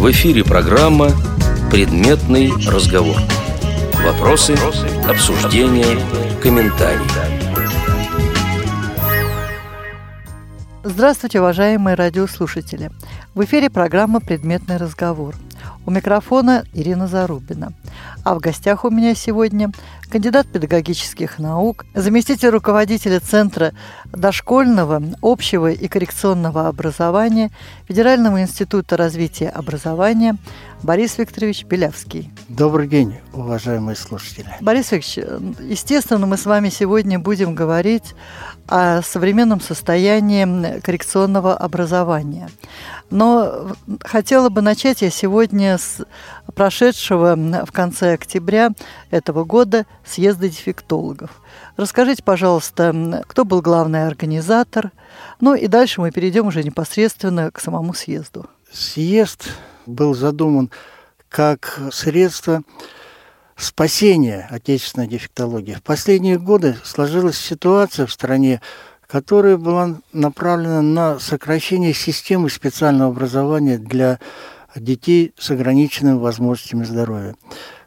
В 0.00 0.10
эфире 0.12 0.42
программа 0.42 1.10
«Предметный 1.70 2.50
разговор». 2.66 3.18
Вопросы, 4.02 4.56
обсуждения, 5.06 5.98
комментарии. 6.40 7.04
Здравствуйте, 10.82 11.40
уважаемые 11.40 11.96
радиослушатели! 11.96 12.90
В 13.34 13.44
эфире 13.44 13.68
программа 13.68 14.20
«Предметный 14.20 14.78
разговор». 14.78 15.34
У 15.86 15.90
микрофона 15.90 16.64
Ирина 16.72 17.06
Зарубина. 17.06 17.72
А 18.22 18.34
в 18.34 18.38
гостях 18.38 18.84
у 18.84 18.90
меня 18.90 19.14
сегодня 19.14 19.72
кандидат 20.10 20.46
педагогических 20.48 21.38
наук, 21.38 21.86
заместитель 21.94 22.50
руководителя 22.50 23.20
Центра 23.20 23.72
дошкольного, 24.12 25.02
общего 25.22 25.70
и 25.70 25.88
коррекционного 25.88 26.68
образования 26.68 27.50
Федерального 27.88 28.42
института 28.42 28.96
развития 28.96 29.48
образования 29.48 30.36
Борис 30.82 31.18
Викторович 31.18 31.64
Белявский. 31.64 32.30
Добрый 32.48 32.88
день, 32.88 33.16
уважаемые 33.32 33.96
слушатели. 33.96 34.48
Борис 34.60 34.92
Викторович, 34.92 35.56
естественно, 35.60 36.26
мы 36.26 36.36
с 36.36 36.46
вами 36.46 36.68
сегодня 36.68 37.18
будем 37.18 37.54
говорить 37.54 38.14
о 38.66 39.02
современном 39.02 39.60
состоянии 39.60 40.80
коррекционного 40.80 41.56
образования. 41.56 42.48
Но 43.10 43.72
хотела 44.04 44.48
бы 44.48 44.62
начать 44.62 45.02
я 45.02 45.10
сегодня 45.10 45.49
с 45.52 46.04
прошедшего 46.54 47.36
в 47.66 47.72
конце 47.72 48.14
октября 48.14 48.70
этого 49.10 49.44
года 49.44 49.86
съезда 50.04 50.48
дефектологов. 50.48 51.30
Расскажите, 51.76 52.22
пожалуйста, 52.22 53.24
кто 53.26 53.44
был 53.44 53.60
главный 53.60 54.06
организатор? 54.06 54.92
Ну 55.40 55.54
и 55.54 55.66
дальше 55.66 56.00
мы 56.00 56.10
перейдем 56.10 56.46
уже 56.46 56.62
непосредственно 56.62 57.50
к 57.50 57.60
самому 57.60 57.94
съезду. 57.94 58.46
Съезд 58.72 59.48
был 59.86 60.14
задуман 60.14 60.70
как 61.28 61.80
средство 61.92 62.62
спасения 63.56 64.48
отечественной 64.50 65.06
дефектологии. 65.06 65.74
В 65.74 65.82
последние 65.82 66.38
годы 66.38 66.76
сложилась 66.84 67.38
ситуация 67.38 68.06
в 68.06 68.12
стране, 68.12 68.60
которая 69.06 69.56
была 69.56 69.96
направлена 70.12 70.82
на 70.82 71.18
сокращение 71.18 71.92
системы 71.94 72.48
специального 72.48 73.10
образования 73.10 73.78
для 73.78 74.18
детей 74.76 75.32
с 75.38 75.50
ограниченными 75.50 76.18
возможностями 76.18 76.84
здоровья. 76.84 77.34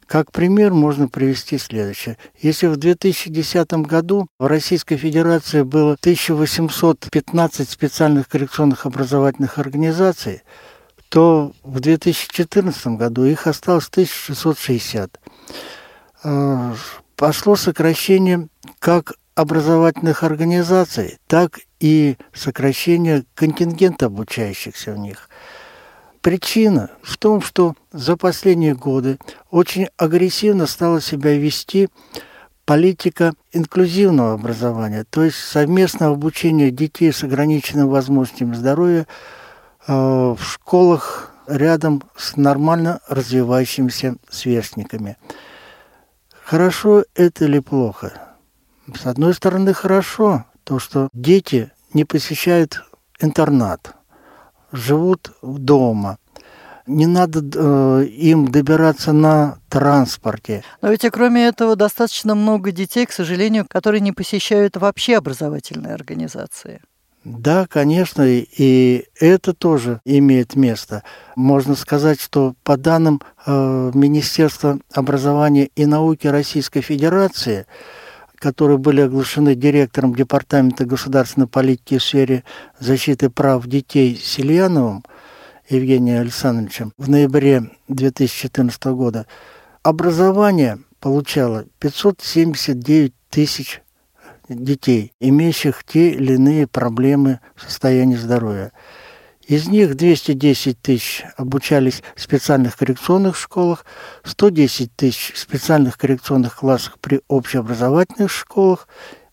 Как 0.06 0.31
пример 0.31 0.73
можно 0.73 1.08
привести 1.08 1.58
следующее. 1.58 2.17
Если 2.39 2.67
в 2.67 2.78
2010 2.78 3.73
году 3.88 4.28
в 4.38 4.45
Российской 4.45 4.98
Федерации 4.98 5.64
было 5.64 5.94
1815 5.94 7.70
специальных 7.70 8.28
коррекционных 8.28 8.86
образовательных 8.86 9.58
организаций, 9.58 10.44
то 11.09 11.54
в 11.64 11.80
2014 11.80 12.88
году 12.88 13.23
их 13.23 13.48
осталось 13.48 13.88
1660. 13.88 15.20
Э, 16.23 16.73
пошло 17.16 17.56
сокращение 17.56 18.50
как 18.80 19.14
образовательных 19.36 20.23
организаций, 20.23 21.17
так 21.28 21.59
и 21.80 22.17
сокращение 22.34 23.26
контингента 23.36 24.08
обучающихся 24.08 24.94
в 24.94 24.98
них. 24.98 25.30
Причина 26.23 26.89
в 27.02 27.17
том, 27.17 27.41
что 27.41 27.75
за 27.91 28.16
последние 28.16 28.73
годы 28.73 29.19
очень 29.52 29.89
агрессивно 29.97 30.67
стала 30.67 31.02
себя 31.02 31.38
вести 31.38 31.89
политика 32.63 33.33
инклюзивного 33.52 34.35
образования, 34.35 35.05
то 35.09 35.21
есть 35.21 35.35
совместного 35.35 36.13
обучения 36.13 36.71
детей 36.71 37.11
с 37.11 37.25
ограниченными 37.25 37.89
возможностями 37.89 38.55
здоровья 38.55 39.05
э, 39.85 39.93
в 39.93 40.39
школах 40.41 41.33
рядом 41.45 42.02
с 42.15 42.37
нормально 42.37 43.02
развивающимися 43.09 44.15
сверстниками. 44.30 45.17
Хорошо 46.45 47.03
это 47.15 47.43
или 47.43 47.59
плохо? 47.59 48.13
С 48.98 49.05
одной 49.05 49.33
стороны, 49.33 49.73
хорошо 49.73 50.45
то, 50.64 50.80
что 50.80 51.09
дети 51.11 51.69
не 51.93 52.05
посещают 52.05 52.81
интернат, 53.19 53.93
живут 54.73 55.32
дома, 55.42 56.17
не 56.86 57.08
надо 57.08 57.42
э, 57.42 58.06
им 58.06 58.50
добираться 58.50 59.14
на 59.14 59.60
транспорте. 59.70 60.64
Но 60.82 60.89
ведь, 60.89 61.06
кроме 61.11 61.45
этого, 61.48 61.78
достаточно 61.78 62.36
много 62.36 62.72
детей, 62.72 63.06
к 63.06 63.14
сожалению, 63.14 63.66
которые 63.70 64.02
не 64.02 64.11
посещают 64.11 64.76
вообще 64.76 65.17
образовательные 65.17 65.94
организации. 65.94 66.82
Да, 67.23 67.67
конечно, 67.67 68.23
и 68.28 69.06
это 69.17 69.54
тоже 69.54 70.02
имеет 70.04 70.56
место. 70.56 71.04
Можно 71.38 71.76
сказать, 71.76 72.20
что 72.20 72.54
по 72.64 72.76
данным 72.76 73.22
э, 73.45 73.92
Министерства 73.94 74.80
образования 74.94 75.70
и 75.78 75.86
науки 75.86 76.28
Российской 76.28 76.82
Федерации, 76.82 77.66
которые 78.43 78.77
были 78.77 78.99
оглашены 78.99 79.55
директором 79.55 80.14
Департамента 80.14 80.83
государственной 80.83 81.48
политики 81.48 81.98
в 81.98 82.04
сфере 82.04 82.43
защиты 82.77 83.30
прав 83.30 83.65
детей 83.67 84.20
Сильяновым 84.21 85.05
Евгением 85.70 86.20
Александровичем 86.20 86.92
в 86.98 87.09
ноябре 87.09 87.71
2014 87.87 88.83
года, 88.87 89.27
образование 89.81 90.80
получало 90.99 91.67
579 91.80 93.14
тысяч 93.30 93.81
детей, 94.49 95.14
имеющих 95.21 95.86
те 95.86 96.10
или 96.10 96.33
иные 96.33 96.67
проблемы 96.67 97.39
в 97.55 97.61
состоянии 97.61 98.17
здоровья. 98.17 98.73
Из 99.48 99.67
них 99.67 99.95
210 99.95 100.81
тысяч 100.81 101.26
обучались 101.36 102.02
в 102.15 102.21
специальных 102.21 102.77
коррекционных 102.77 103.36
школах, 103.36 103.86
110 104.23 104.95
тысяч 104.95 105.33
в 105.33 105.37
специальных 105.37 105.98
коррекционных 105.98 106.55
классах 106.55 106.98
при 106.99 107.21
общеобразовательных 107.27 108.31
школах. 108.31 108.87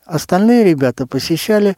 Остальные 0.05 0.65
ребята 0.65 1.07
посещали 1.07 1.77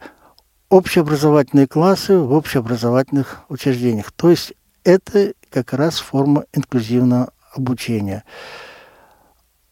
общеобразовательные 0.69 1.67
классы 1.67 2.17
в 2.17 2.33
общеобразовательных 2.33 3.43
учреждениях. 3.49 4.11
То 4.11 4.31
есть 4.31 4.53
это 4.83 5.33
как 5.51 5.73
раз 5.73 5.99
форма 5.99 6.45
инклюзивного 6.53 7.31
обучения. 7.53 8.23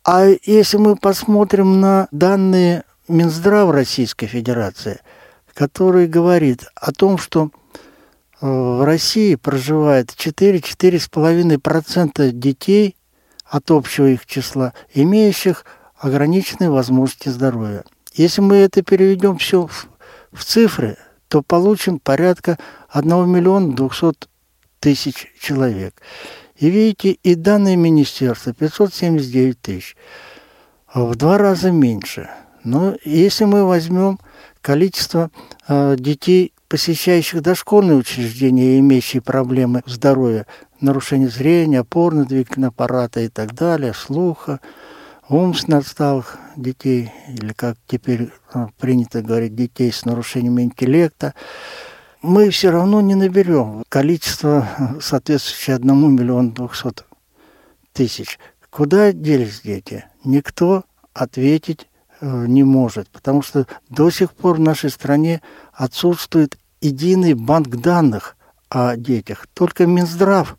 А 0.03 0.28
если 0.43 0.78
мы 0.78 0.95
посмотрим 0.95 1.79
на 1.79 2.07
данные 2.11 2.83
Минздрава 3.07 3.73
Российской 3.73 4.28
Федерации, 4.28 4.99
который 5.55 6.07
говорит 6.07 6.66
о 6.75 6.91
том, 6.91 7.17
что 7.17 7.49
в 8.41 8.84
России 8.84 9.35
проживает 9.35 10.09
4-4,5% 10.09 12.31
детей 12.31 12.97
от 13.46 13.69
общего 13.69 14.07
их 14.07 14.25
числа, 14.25 14.74
имеющих 14.94 15.63
ограниченные 15.97 16.72
возможности 16.72 17.29
здоровья. 17.29 17.84
Если 18.13 18.41
мы 18.41 18.57
это 18.57 18.81
переведем 18.81 19.38
все 19.38 19.68
в, 19.68 19.88
в 20.31 20.44
цифры, 20.44 20.97
то 21.28 21.44
получим 21.44 22.00
порядка 22.00 22.57
1 22.90 23.29
миллиона 23.29 23.74
200 23.74 24.28
тысяч 24.79 25.31
человек. 25.40 26.02
И 26.58 26.69
видите, 26.69 27.12
и 27.12 27.35
данные 27.35 27.75
министерства 27.75 28.53
579 28.53 29.62
тысяч. 29.62 29.96
В 30.94 31.16
два 31.16 31.38
раза 31.38 31.72
меньше. 31.72 32.29
Но 32.63 32.96
если 33.06 33.46
мы 33.46 33.66
возьмем 33.66 34.19
количество 34.62 35.31
э, 35.68 35.96
детей 35.97 36.53
посещающих 36.71 37.41
дошкольные 37.41 37.97
учреждения, 37.97 38.79
имеющие 38.79 39.21
проблемы 39.21 39.83
здоровья, 39.85 40.47
нарушение 40.79 41.27
зрения, 41.27 41.81
опорно-двигательного 41.81 42.69
аппарата 42.69 43.19
и 43.19 43.27
так 43.27 43.53
далее, 43.53 43.93
слуха, 43.93 44.61
умственно 45.27 45.79
отсталых 45.79 46.39
детей, 46.55 47.11
или 47.27 47.51
как 47.51 47.75
теперь 47.87 48.29
ну, 48.53 48.71
принято 48.79 49.21
говорить, 49.21 49.53
детей 49.53 49.91
с 49.91 50.05
нарушением 50.05 50.61
интеллекта, 50.61 51.33
мы 52.21 52.49
все 52.51 52.69
равно 52.69 53.01
не 53.01 53.15
наберем 53.15 53.83
количество, 53.89 54.65
соответствующее 55.01 55.75
одному 55.75 56.07
миллиону 56.07 56.51
двухсот 56.51 57.05
тысяч. 57.91 58.40
Куда 58.69 59.11
делись 59.11 59.59
дети? 59.59 60.05
Никто 60.23 60.85
ответить 61.13 61.90
э, 62.22 62.46
не 62.47 62.63
может, 62.63 63.09
потому 63.09 63.41
что 63.41 63.67
до 63.90 64.09
сих 64.09 64.31
пор 64.31 64.55
в 64.55 64.61
нашей 64.61 64.90
стране 64.90 65.41
отсутствует 65.73 66.57
единый 66.81 67.33
банк 67.33 67.69
данных 67.69 68.35
о 68.69 68.95
детях. 68.95 69.47
Только 69.53 69.85
Минздрав 69.85 70.57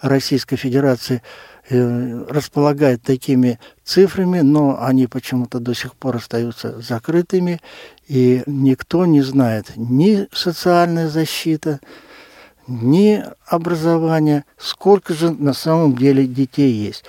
Российской 0.00 0.56
Федерации 0.56 1.22
э, 1.68 2.24
располагает 2.28 3.02
такими 3.02 3.58
цифрами, 3.84 4.40
но 4.40 4.82
они 4.82 5.06
почему-то 5.06 5.60
до 5.60 5.74
сих 5.74 5.94
пор 5.94 6.16
остаются 6.16 6.80
закрытыми, 6.80 7.60
и 8.08 8.42
никто 8.46 9.06
не 9.06 9.22
знает 9.22 9.72
ни 9.76 10.28
социальная 10.32 11.08
защита, 11.08 11.80
ни 12.66 13.24
образование, 13.46 14.44
сколько 14.58 15.14
же 15.14 15.30
на 15.30 15.52
самом 15.52 15.96
деле 15.96 16.26
детей 16.26 16.72
есть. 16.72 17.04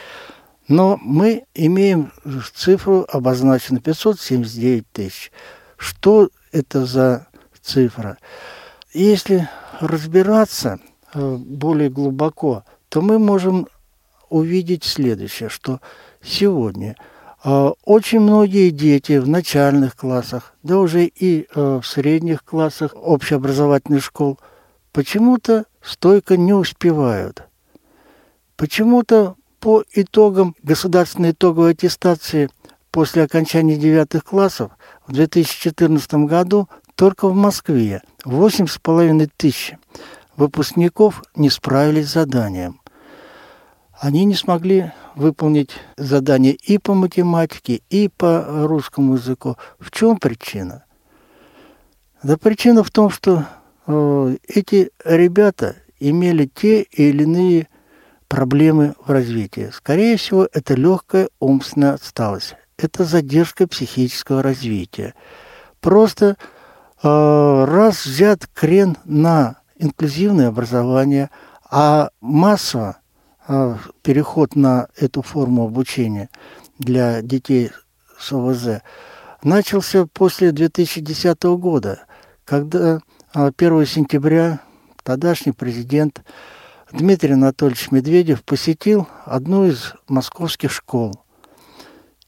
Но 0.68 0.98
мы 1.02 1.46
имеем 1.54 2.12
цифру 2.56 3.06
обозначенную 3.12 3.82
579 3.82 4.86
тысяч. 4.92 5.32
Что 5.78 6.30
это 6.52 6.86
за 6.86 7.28
цифра? 7.62 8.18
Если 8.94 9.50
разбираться 9.80 10.80
э, 11.14 11.36
более 11.38 11.90
глубоко, 11.90 12.64
то 12.90 13.02
мы 13.02 13.18
можем 13.18 13.68
увидеть 14.30 14.84
следующее, 14.84 15.50
что 15.50 15.82
сегодня 16.22 16.96
э, 17.44 17.72
очень 17.86 18.20
многие 18.20 18.70
дети 18.70 19.18
в 19.18 19.28
начальных 19.28 19.96
классах, 19.96 20.54
да 20.62 20.78
уже 20.78 21.06
и 21.06 21.48
э, 21.56 21.80
в 21.82 21.88
средних 21.88 22.46
классах 22.46 22.94
общеобразовательных 22.96 24.04
школ 24.04 24.40
почему-то 24.92 25.66
стойко 25.82 26.38
не 26.38 26.54
успевают. 26.54 27.44
Почему-то 28.58 29.36
по 29.60 29.84
итогам 29.94 30.56
государственной 30.62 31.32
итоговой 31.32 31.72
аттестации 31.72 32.48
после 32.92 33.24
окончания 33.24 33.76
девятых 33.76 34.24
классов 34.24 34.72
в 35.08 35.14
2014 35.14 36.14
году 36.26 36.70
только 36.96 37.28
в 37.28 37.34
Москве 37.34 38.04
8,5 38.26 39.30
тысяч 39.38 39.74
выпускников 40.38 41.24
не 41.36 41.50
справились 41.50 42.10
с 42.10 42.14
заданием. 42.14 42.82
Они 44.00 44.26
не 44.26 44.36
смогли 44.36 44.92
выполнить 45.16 45.72
задание 45.98 46.54
и 46.54 46.78
по 46.78 46.94
математике, 46.94 47.82
и 47.90 48.10
по 48.10 48.68
русскому 48.68 49.16
языку. 49.16 49.58
В 49.80 49.92
чем 49.92 50.18
причина? 50.18 50.86
Да 52.22 52.38
причина 52.38 52.84
в 52.84 52.92
том, 52.92 53.10
что 53.10 53.46
э, 53.86 54.38
эти 54.48 54.92
ребята 55.06 55.76
имели 56.00 56.50
те 56.54 56.82
или 56.82 57.24
иные 57.24 57.68
проблемы 58.28 58.96
в 59.06 59.12
развитии. 59.12 59.70
Скорее 59.74 60.18
всего, 60.18 60.48
это 60.52 60.74
легкая 60.74 61.30
умственная 61.40 61.94
отсталость. 61.94 62.56
Это 62.78 63.06
задержка 63.06 63.68
психического 63.68 64.42
развития. 64.42 65.14
Просто 65.80 66.38
раз 67.04 68.06
взят 68.06 68.48
крен 68.54 68.98
на 69.04 69.58
инклюзивное 69.78 70.48
образование, 70.48 71.30
а 71.70 72.10
массово 72.22 72.98
э, 73.48 73.76
переход 74.02 74.56
на 74.56 74.88
эту 74.96 75.22
форму 75.22 75.66
обучения 75.66 76.30
для 76.80 77.22
детей 77.22 77.72
с 78.18 78.32
ОВЗ 78.32 78.82
начался 79.44 80.06
после 80.06 80.52
2010 80.52 81.44
года, 81.44 82.06
когда 82.46 83.02
1 83.34 83.54
э, 83.58 83.86
сентября 83.86 84.60
тогдашний 85.04 85.52
президент 85.52 86.24
Дмитрий 86.92 87.34
Анатольевич 87.34 87.92
Медведев 87.92 88.44
посетил 88.44 89.08
одну 89.26 89.66
из 89.66 89.94
московских 90.08 90.72
школ 90.72 91.14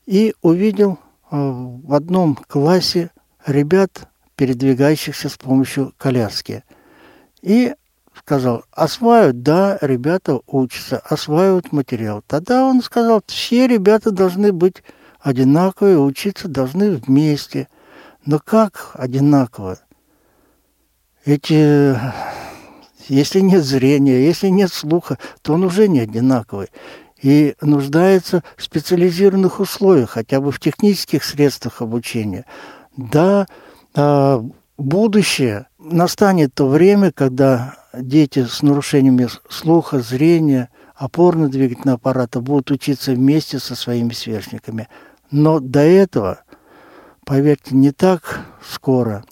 и 0.06 0.34
увидел 0.42 0.98
э, 1.32 1.38
в 1.38 1.94
одном 1.94 2.36
классе 2.36 3.12
ребят, 3.46 4.10
передвигающихся 4.36 5.30
с 5.30 5.38
помощью 5.38 5.94
коляски. 5.98 6.64
И 7.42 7.74
сказал, 8.18 8.64
осваивают, 8.72 9.44
да, 9.44 9.78
ребята 9.82 10.40
учатся, 10.48 10.98
осваивают 10.98 11.72
материал. 11.72 12.24
Тогда 12.26 12.66
он 12.66 12.82
сказал, 12.82 13.22
все 13.28 13.68
ребята 13.68 14.12
должны 14.12 14.52
быть 14.52 14.84
одинаковые, 15.20 16.00
учиться 16.00 16.48
должны 16.48 16.92
вместе. 16.92 17.68
Но 18.26 18.40
как 18.40 18.92
одинаково? 18.94 19.80
Эти 21.26 21.98
если 23.08 23.40
нет 23.40 23.64
зрения, 23.64 24.26
если 24.26 24.48
нет 24.48 24.74
слуха, 24.74 25.18
то 25.42 25.54
он 25.54 25.64
уже 25.64 25.88
не 25.88 26.00
одинаковый 26.00 26.70
и 27.22 27.56
нуждается 27.62 28.44
в 28.58 28.64
специализированных 28.64 29.60
условиях, 29.60 30.12
хотя 30.12 30.42
бы 30.42 30.52
в 30.52 30.60
технических 30.60 31.24
средствах 31.24 31.82
обучения. 31.82 32.46
Да, 32.98 33.48
будущее 34.78 35.68
настанет 35.80 36.54
то 36.54 36.68
время, 36.68 37.12
когда 37.12 37.76
дети 37.94 38.46
с 38.46 38.62
нарушениями 38.62 39.28
слуха, 39.50 40.00
зрения, 40.00 40.70
опорно-двигательного 40.96 41.96
аппарата 41.96 42.42
будут 42.42 42.72
учиться 42.72 43.12
вместе 43.12 43.60
со 43.60 43.76
своими 43.76 44.14
сверстниками. 44.14 44.88
Но 45.32 45.60
до 45.60 45.80
этого, 45.80 46.40
поверьте, 47.26 47.76
не 47.76 47.92
так 47.92 48.46
скоро. 48.68 49.24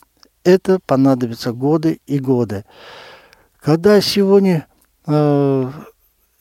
Это 0.43 0.79
понадобится 0.85 1.53
годы 1.53 2.01
и 2.05 2.19
годы. 2.19 2.65
Когда 3.61 4.01
сегодня 4.01 4.67
э, 5.07 5.71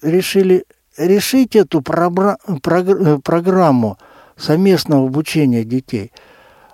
решили 0.03 0.65
решить 0.97 1.55
эту 1.55 1.79
э, 1.81 3.19
программу 3.23 3.99
совместного 4.37 5.07
обучения 5.07 5.65
детей, 5.65 6.13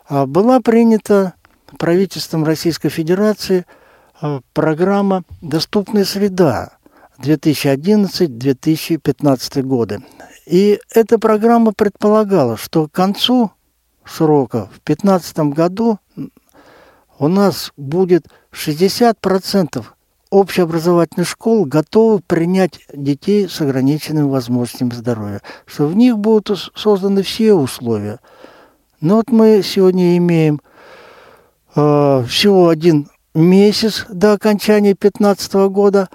а 0.09 0.25
была 0.25 0.61
принята 0.61 1.35
правительством 1.79 2.45
Российской 2.45 2.91
Федерации 2.91 3.65
э, 4.21 4.41
программа 4.53 5.23
«Доступная 5.41 6.05
среда» 6.05 6.79
2011-2015 7.21 9.63
годы. 9.63 10.01
И 10.47 10.81
эта 10.93 11.19
программа 11.19 11.73
предполагала, 11.73 12.57
что 12.57 12.89
к 12.89 12.93
концу 12.93 13.51
срока, 14.05 14.67
в 14.67 14.81
2015 14.85 15.39
году, 15.55 15.99
у 17.19 17.29
нас 17.29 17.73
будет 17.77 18.27
60% 18.53 19.85
общеобразовательных 20.31 21.29
школ 21.29 21.65
готовы 21.65 22.21
принять 22.21 22.81
детей 22.93 23.49
с 23.49 23.61
ограниченными 23.61 24.29
возможностями 24.29 24.91
здоровья, 24.91 25.43
что 25.67 25.87
в 25.87 25.97
них 25.97 26.19
будут 26.19 26.71
созданы 26.75 27.23
все 27.23 27.55
условия. 27.55 28.21
Но 29.01 29.17
вот 29.17 29.31
мы 29.31 29.63
сегодня 29.65 30.17
имеем 30.17 30.61
всего 32.29 32.69
один 32.69 33.09
месяц 33.35 34.07
до 34.09 34.33
окончания 34.33 34.95
2015 34.95 35.53
года, 35.71 36.09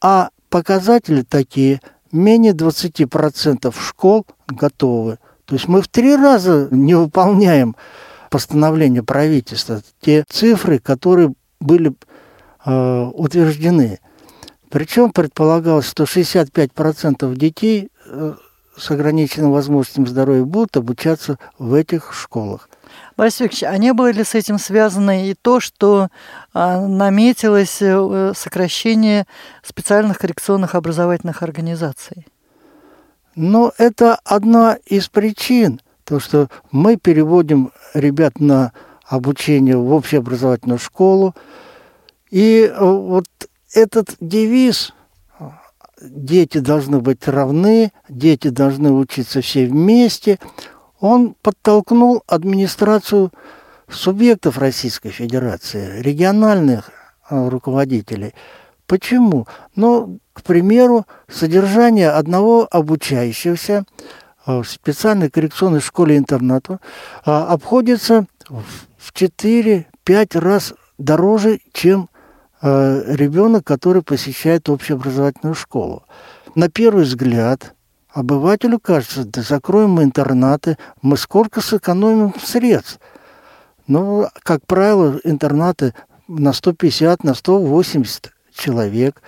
а 0.00 0.30
показатели 0.48 1.22
такие, 1.22 1.80
менее 2.10 2.52
20% 2.52 3.74
школ 3.78 4.26
готовы. 4.48 5.18
То 5.44 5.54
есть 5.54 5.68
мы 5.68 5.82
в 5.82 5.88
три 5.88 6.16
раза 6.16 6.68
не 6.70 6.94
выполняем 6.94 7.76
постановление 8.30 9.02
правительства, 9.02 9.82
те 10.00 10.24
цифры, 10.28 10.78
которые 10.78 11.34
были 11.60 11.94
Э, 12.62 13.10
утверждены. 13.14 14.00
Причем 14.68 15.12
предполагалось, 15.12 15.86
что 15.88 16.04
65% 16.04 17.34
детей 17.34 17.90
э, 18.04 18.34
с 18.76 18.90
ограниченными 18.90 19.52
возможностями 19.52 20.06
здоровья 20.06 20.44
будут 20.44 20.76
обучаться 20.76 21.38
в 21.58 21.74
этих 21.74 22.12
школах. 22.12 22.68
Борис 23.16 23.40
Викторович, 23.40 23.64
а 23.64 23.76
не 23.78 23.92
было 23.92 24.10
ли 24.10 24.24
с 24.24 24.34
этим 24.34 24.58
связано 24.58 25.28
и 25.28 25.34
то, 25.34 25.60
что 25.60 26.08
а, 26.52 26.80
наметилось 26.86 27.78
э, 27.80 28.32
сокращение 28.34 29.26
специальных 29.62 30.18
коррекционных 30.18 30.74
образовательных 30.74 31.42
организаций? 31.42 32.26
Ну, 33.36 33.72
это 33.78 34.18
одна 34.24 34.76
из 34.86 35.08
причин, 35.08 35.80
то, 36.04 36.18
что 36.18 36.48
мы 36.70 36.96
переводим 36.96 37.72
ребят 37.94 38.40
на 38.40 38.72
обучение 39.06 39.76
в 39.76 39.92
общеобразовательную 39.92 40.78
школу, 40.78 41.34
и 42.30 42.62
э, 42.62 42.84
вот 42.84 43.26
этот 43.72 44.16
девиз 44.20 44.92
«дети 46.00 46.58
должны 46.58 47.00
быть 47.00 47.26
равны», 47.26 47.92
«дети 48.08 48.48
должны 48.48 48.92
учиться 48.92 49.40
все 49.40 49.66
вместе», 49.66 50.38
он 51.00 51.34
подтолкнул 51.40 52.22
администрацию 52.26 53.32
субъектов 53.88 54.58
Российской 54.58 55.10
Федерации, 55.10 56.00
региональных 56.00 56.90
э, 57.30 57.48
руководителей. 57.48 58.34
Почему? 58.86 59.46
Ну, 59.74 60.18
к 60.32 60.42
примеру, 60.42 61.06
содержание 61.28 62.10
одного 62.10 62.68
обучающегося 62.70 63.84
э, 64.46 64.60
в 64.60 64.68
специальной 64.68 65.30
коррекционной 65.30 65.80
школе-интернату 65.80 66.80
обходится 67.24 68.26
в 68.48 69.12
4-5 69.14 70.38
раз 70.38 70.74
дороже, 70.98 71.60
чем 71.72 72.09
Э, 72.09 72.09
ребенок, 72.62 73.64
который 73.64 74.02
посещает 74.02 74.68
общеобразовательную 74.68 75.54
школу. 75.54 76.04
На 76.54 76.68
первый 76.68 77.04
взгляд 77.04 77.74
обывателю 78.12 78.78
кажется, 78.78 79.24
да 79.24 79.42
закроем 79.42 79.90
мы 79.90 80.02
интернаты, 80.02 80.76
мы 81.00 81.16
сколько 81.16 81.60
сэкономим 81.60 82.34
средств. 82.42 83.00
Но, 83.86 84.30
как 84.42 84.66
правило, 84.66 85.18
интернаты 85.24 85.94
на 86.28 86.52
150, 86.52 87.24
на 87.24 87.34
180 87.34 88.32
человек, 88.52 89.22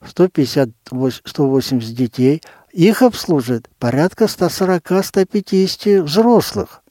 150-180 0.00 1.80
детей, 1.92 2.42
их 2.72 3.02
обслуживает 3.02 3.68
порядка 3.78 4.24
140-150 4.24 6.02
взрослых. 6.02 6.82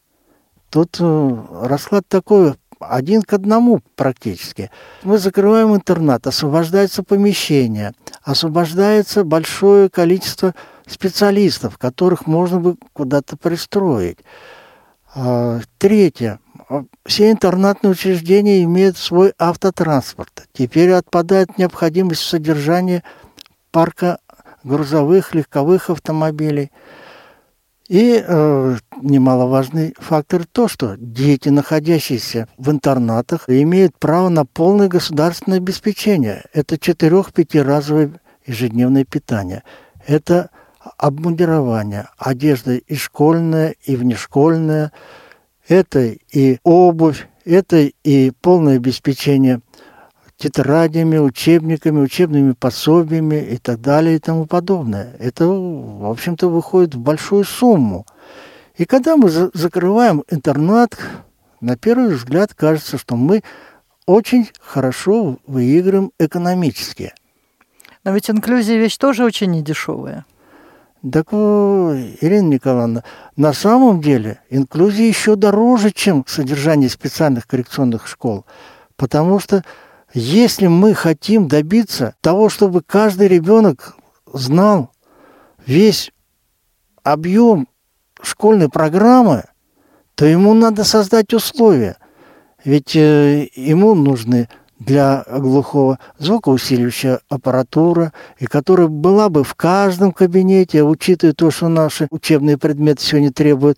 Тут 0.69 0.97
э, 0.99 1.37
расклад 1.63 2.05
такой 2.07 2.55
один 2.79 3.21
к 3.21 3.33
одному 3.33 3.81
практически. 3.95 4.71
Мы 5.03 5.17
закрываем 5.17 5.75
интернат, 5.75 6.27
освобождается 6.27 7.03
помещение, 7.03 7.93
освобождается 8.23 9.23
большое 9.23 9.89
количество 9.89 10.53
специалистов, 10.85 11.77
которых 11.77 12.27
можно 12.27 12.59
бы 12.59 12.75
куда-то 12.93 13.37
пристроить. 13.37 14.19
А, 15.15 15.59
третье. 15.77 16.39
Все 17.05 17.31
интернатные 17.31 17.91
учреждения 17.91 18.63
имеют 18.63 18.97
свой 18.97 19.33
автотранспорт. 19.39 20.47
Теперь 20.53 20.91
отпадает 20.91 21.57
необходимость 21.57 22.21
в 22.21 22.27
содержании 22.27 23.03
парка 23.71 24.19
грузовых, 24.63 25.33
легковых 25.33 25.89
автомобилей. 25.89 26.71
И 27.87 28.21
э, 28.21 28.77
немаловажный 29.01 29.93
фактор 29.97 30.45
то, 30.45 30.67
что 30.67 30.95
дети, 30.97 31.47
находящиеся 31.49 32.49
в 32.57 32.69
интернатах, 32.69 33.45
имеют 33.47 33.97
право 33.97 34.27
на 34.27 34.45
полное 34.45 34.89
государственное 34.89 35.59
обеспечение. 35.59 36.43
Это 36.53 36.75
4-5 36.75 37.61
разовое 37.61 38.19
ежедневное 38.45 39.05
питание. 39.05 39.63
Это 40.05 40.49
обмундирование, 40.97 42.09
одежда 42.17 42.75
и 42.75 42.95
школьная, 42.95 43.75
и 43.83 43.95
внешкольная, 43.95 44.91
это 45.67 46.15
и 46.31 46.59
обувь, 46.63 47.27
это 47.45 47.89
и 48.03 48.31
полное 48.31 48.77
обеспечение 48.77 49.61
тетрадями, 50.37 51.17
учебниками, 51.17 51.99
учебными 51.99 52.53
пособиями 52.53 53.35
и 53.35 53.57
так 53.57 53.81
далее 53.81 54.15
и 54.15 54.19
тому 54.19 54.45
подобное. 54.45 55.15
Это, 55.19 55.47
в 55.47 56.09
общем-то, 56.09 56.47
выходит 56.47 56.95
в 56.95 56.99
большую 56.99 57.43
сумму. 57.43 58.05
И 58.75 58.85
когда 58.85 59.17
мы 59.17 59.29
за 59.29 59.49
закрываем 59.53 60.23
интернат, 60.29 60.97
на 61.59 61.75
первый 61.75 62.13
взгляд 62.13 62.53
кажется, 62.53 62.99
что 62.99 63.15
мы 63.15 63.41
очень 64.05 64.49
хорошо 64.61 65.37
выигрываем 65.47 66.11
экономически. 66.19 67.13
Но 68.03 68.11
ведь 68.11 68.29
инклюзия 68.29 68.77
вещь 68.77 68.97
тоже 68.97 69.25
очень 69.25 69.51
недешевая. 69.51 70.25
Так, 71.11 71.33
Ирина 71.33 72.47
Николаевна, 72.47 73.03
на 73.35 73.53
самом 73.53 74.01
деле 74.01 74.39
инклюзия 74.49 75.07
еще 75.07 75.35
дороже, 75.35 75.91
чем 75.91 76.23
содержание 76.27 76.89
специальных 76.89 77.47
коррекционных 77.47 78.07
школ. 78.07 78.45
Потому 78.95 79.39
что 79.39 79.63
если 80.19 80.65
мы 80.65 80.95
хотим 80.95 81.47
добиться 81.47 82.15
того, 82.21 82.49
чтобы 82.49 82.81
каждый 82.81 83.27
ребенок 83.27 83.95
знал 84.33 84.91
весь 85.65 86.11
объем 87.03 87.67
школьной 88.21 88.67
программы, 88.67 89.43
то 90.15 90.25
ему 90.25 90.55
надо 90.55 90.83
создать 90.83 91.33
условия. 91.33 91.97
Ведь 92.65 92.95
э, 92.95 93.47
ему 93.53 93.93
нужны 93.93 94.49
для 94.79 95.23
глухого 95.27 95.99
звукоусиливающая 96.17 97.19
аппаратура, 97.29 98.11
и 98.39 98.47
которая 98.47 98.87
была 98.87 99.29
бы 99.29 99.43
в 99.43 99.53
каждом 99.53 100.11
кабинете, 100.11 100.83
учитывая 100.83 101.33
то, 101.33 101.51
что 101.51 101.67
наши 101.67 102.07
учебные 102.09 102.57
предметы 102.57 103.03
сегодня 103.03 103.31
требуют 103.31 103.77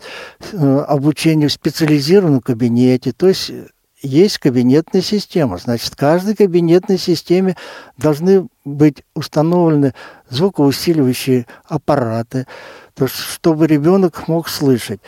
э, 0.54 0.80
обучения 0.88 1.50
в 1.50 1.54
специализированном 1.54 2.40
кабинете. 2.40 3.12
То 3.12 3.28
есть 3.28 3.52
есть 4.02 4.38
кабинетная 4.38 5.02
система. 5.02 5.58
Значит, 5.58 5.94
в 5.94 5.98
каждой 5.98 6.36
кабинетной 6.36 6.98
системе 6.98 7.56
должны 7.98 8.48
быть 8.66 9.04
установлены 9.14 9.94
звукоусиливающие 10.30 11.46
аппараты, 11.66 12.48
то 12.94 13.08
чтобы 13.08 13.68
ребенок 13.68 14.28
мог 14.28 14.48
слышать. 14.48 15.02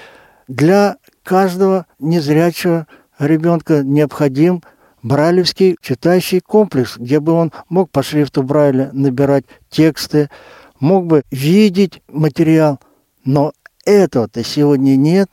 Для 0.47 0.97
каждого 1.23 1.85
незрячего 1.99 2.87
ребенка 3.19 3.83
необходим 3.83 4.63
брайлевский 5.03 5.77
читающий 5.81 6.41
комплекс, 6.41 6.97
где 6.97 7.19
бы 7.19 7.33
он 7.33 7.51
мог 7.69 7.91
по 7.91 8.03
шрифту 8.03 8.43
Брайля 8.43 8.89
набирать 8.93 9.45
тексты, 9.69 10.29
мог 10.79 11.05
бы 11.05 11.23
видеть 11.31 12.01
материал. 12.07 12.79
Но 13.23 13.53
этого-то 13.85 14.43
сегодня 14.43 14.95
нет. 14.95 15.29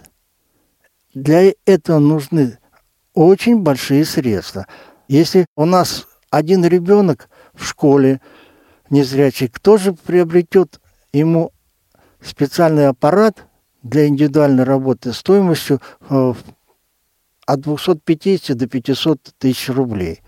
Для 1.14 1.52
этого 1.64 1.98
нужны 1.98 2.58
очень 3.18 3.58
большие 3.58 4.04
средства. 4.04 4.66
Если 5.08 5.46
у 5.56 5.64
нас 5.64 6.06
один 6.30 6.64
ребенок 6.64 7.28
в 7.52 7.64
школе 7.64 8.20
незрячий, 8.90 9.48
кто 9.48 9.76
же 9.76 9.92
приобретет 9.92 10.80
ему 11.12 11.50
специальный 12.22 12.86
аппарат 12.86 13.46
для 13.82 14.06
индивидуальной 14.06 14.62
работы 14.62 15.12
стоимостью 15.12 15.80
э, 16.08 16.34
от 17.44 17.60
250 17.60 18.56
до 18.56 18.68
500 18.68 19.20
тысяч 19.38 19.68
рублей. 19.68 20.20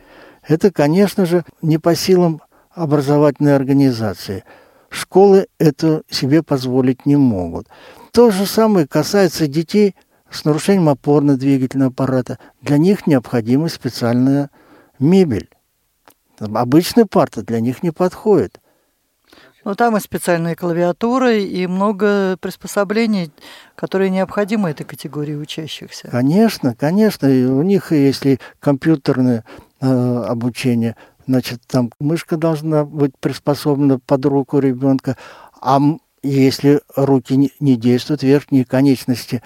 Это, 0.42 0.72
конечно 0.72 1.26
же, 1.26 1.44
не 1.62 1.78
по 1.78 1.94
силам 1.94 2.42
образовательной 2.70 3.54
организации. 3.54 4.42
Школы 4.88 5.46
это 5.58 6.02
себе 6.10 6.42
позволить 6.42 7.06
не 7.06 7.14
могут. 7.14 7.68
То 8.10 8.32
же 8.32 8.46
самое 8.46 8.88
касается 8.88 9.46
детей– 9.46 9.94
с 10.30 10.44
нарушением 10.44 10.88
опорно-двигательного 10.88 11.90
аппарата, 11.90 12.38
для 12.62 12.78
них 12.78 13.06
необходима 13.06 13.68
специальная 13.68 14.50
мебель. 14.98 15.50
Обычная 16.38 17.06
парта 17.06 17.42
для 17.42 17.60
них 17.60 17.82
не 17.82 17.90
подходит. 17.90 18.60
Ну, 19.62 19.74
там 19.74 19.96
и 19.96 20.00
специальные 20.00 20.56
клавиатуры, 20.56 21.42
и 21.42 21.66
много 21.66 22.38
приспособлений, 22.40 23.30
которые 23.74 24.08
необходимы 24.08 24.70
этой 24.70 24.84
категории 24.84 25.34
учащихся. 25.34 26.08
Конечно, 26.10 26.74
конечно. 26.74 27.26
И 27.26 27.44
у 27.44 27.62
них, 27.62 27.92
если 27.92 28.40
компьютерное 28.58 29.44
э, 29.80 29.86
обучение, 29.86 30.96
значит, 31.26 31.60
там 31.66 31.90
мышка 32.00 32.38
должна 32.38 32.86
быть 32.86 33.12
приспособлена 33.20 33.98
под 33.98 34.24
руку 34.24 34.58
ребенка, 34.60 35.18
а 35.60 35.78
если 36.22 36.80
руки 36.96 37.36
не, 37.36 37.52
не 37.60 37.76
действуют, 37.76 38.22
верхние 38.22 38.64
конечности 38.64 39.42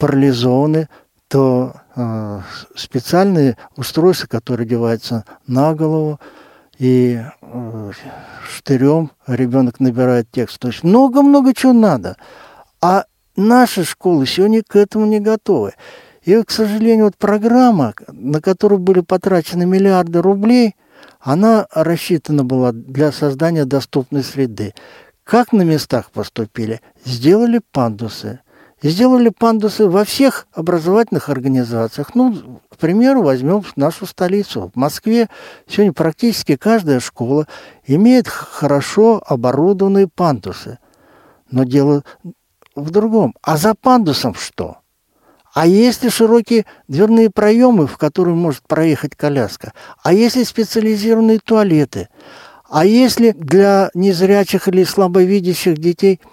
парализованы, 0.00 0.88
то 1.28 1.74
э, 1.94 2.40
специальные 2.74 3.56
устройства, 3.76 4.26
которые 4.26 4.64
одеваются 4.64 5.24
на 5.46 5.74
голову, 5.74 6.18
и 6.78 7.20
э, 7.40 7.92
штырем 8.48 9.12
ребенок 9.28 9.78
набирает 9.78 10.26
текст. 10.32 10.58
То 10.58 10.68
есть 10.68 10.82
много-много 10.82 11.54
чего 11.54 11.72
надо. 11.72 12.16
А 12.80 13.04
наши 13.36 13.84
школы 13.84 14.26
сегодня 14.26 14.62
к 14.66 14.74
этому 14.74 15.06
не 15.06 15.20
готовы. 15.20 15.74
И, 16.24 16.42
к 16.42 16.50
сожалению, 16.50 17.04
вот 17.04 17.16
программа, 17.16 17.94
на 18.08 18.40
которую 18.40 18.80
были 18.80 19.00
потрачены 19.00 19.66
миллиарды 19.66 20.20
рублей, 20.20 20.74
она 21.20 21.66
рассчитана 21.72 22.42
была 22.44 22.72
для 22.72 23.12
создания 23.12 23.66
доступной 23.66 24.24
среды. 24.24 24.74
Как 25.22 25.52
на 25.52 25.62
местах 25.62 26.10
поступили? 26.10 26.80
Сделали 27.04 27.60
пандусы– 27.72 28.40
сделали 28.82 29.28
пандусы 29.28 29.86
во 29.86 30.04
всех 30.04 30.46
образовательных 30.52 31.28
организациях. 31.28 32.14
Ну, 32.14 32.60
к 32.70 32.76
примеру, 32.78 33.22
возьмем 33.22 33.62
нашу 33.76 34.06
столицу. 34.06 34.70
В 34.74 34.78
Москве 34.78 35.28
сегодня 35.66 35.92
практически 35.92 36.56
каждая 36.56 37.00
школа 37.00 37.46
имеет 37.86 38.28
хорошо 38.28 39.22
оборудованные 39.26 40.08
пандусы. 40.08 40.78
Но 41.50 41.64
дело 41.64 42.04
в 42.74 42.90
другом. 42.90 43.34
А 43.42 43.56
за 43.56 43.74
пандусом 43.74 44.34
что? 44.34 44.78
А 45.52 45.66
если 45.66 46.08
широкие 46.08 46.64
дверные 46.86 47.28
проемы, 47.28 47.88
в 47.88 47.98
которые 47.98 48.36
может 48.36 48.62
проехать 48.62 49.16
коляска? 49.16 49.72
А 50.02 50.12
если 50.12 50.44
специализированные 50.44 51.40
туалеты? 51.40 52.08
А 52.68 52.84
если 52.84 53.32
для 53.32 53.90
незрячих 53.94 54.68
или 54.68 54.84
слабовидящих 54.84 55.76
детей– 55.76 56.20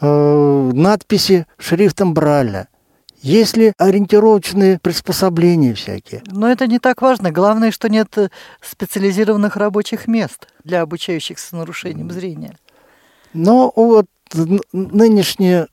э, 0.00 0.70
надписи 0.74 1.46
шрифтом 1.58 2.14
Брайля, 2.14 2.68
есть 3.22 3.56
ли 3.56 3.72
ориентировочные 3.78 4.78
приспособления 4.78 5.74
всякие? 5.74 6.22
Но 6.26 6.48
это 6.48 6.66
не 6.66 6.78
так 6.78 7.02
важно. 7.02 7.32
Главное, 7.32 7.70
что 7.70 7.88
нет 7.88 8.16
э, 8.18 8.28
специализированных 8.60 9.56
рабочих 9.56 10.06
мест 10.06 10.48
для 10.64 10.82
обучающихся 10.82 11.48
с 11.48 11.52
нарушением 11.52 12.10
зрения. 12.10 12.56
Но 13.32 13.72
вот 13.74 14.06
нынешнее 14.72 15.68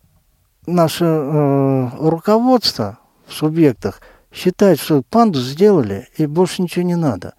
наше 0.66 1.06
э, 1.06 1.90
руководство 2.00 2.98
в 3.28 3.34
субъектах 3.34 4.02
считает, 4.32 4.80
что 4.80 5.04
пандус 5.08 5.44
сделали 5.44 6.08
и 6.18 6.26
больше 6.26 6.62
ничего 6.62 6.84
не 6.84 6.96
надо. 6.96 7.36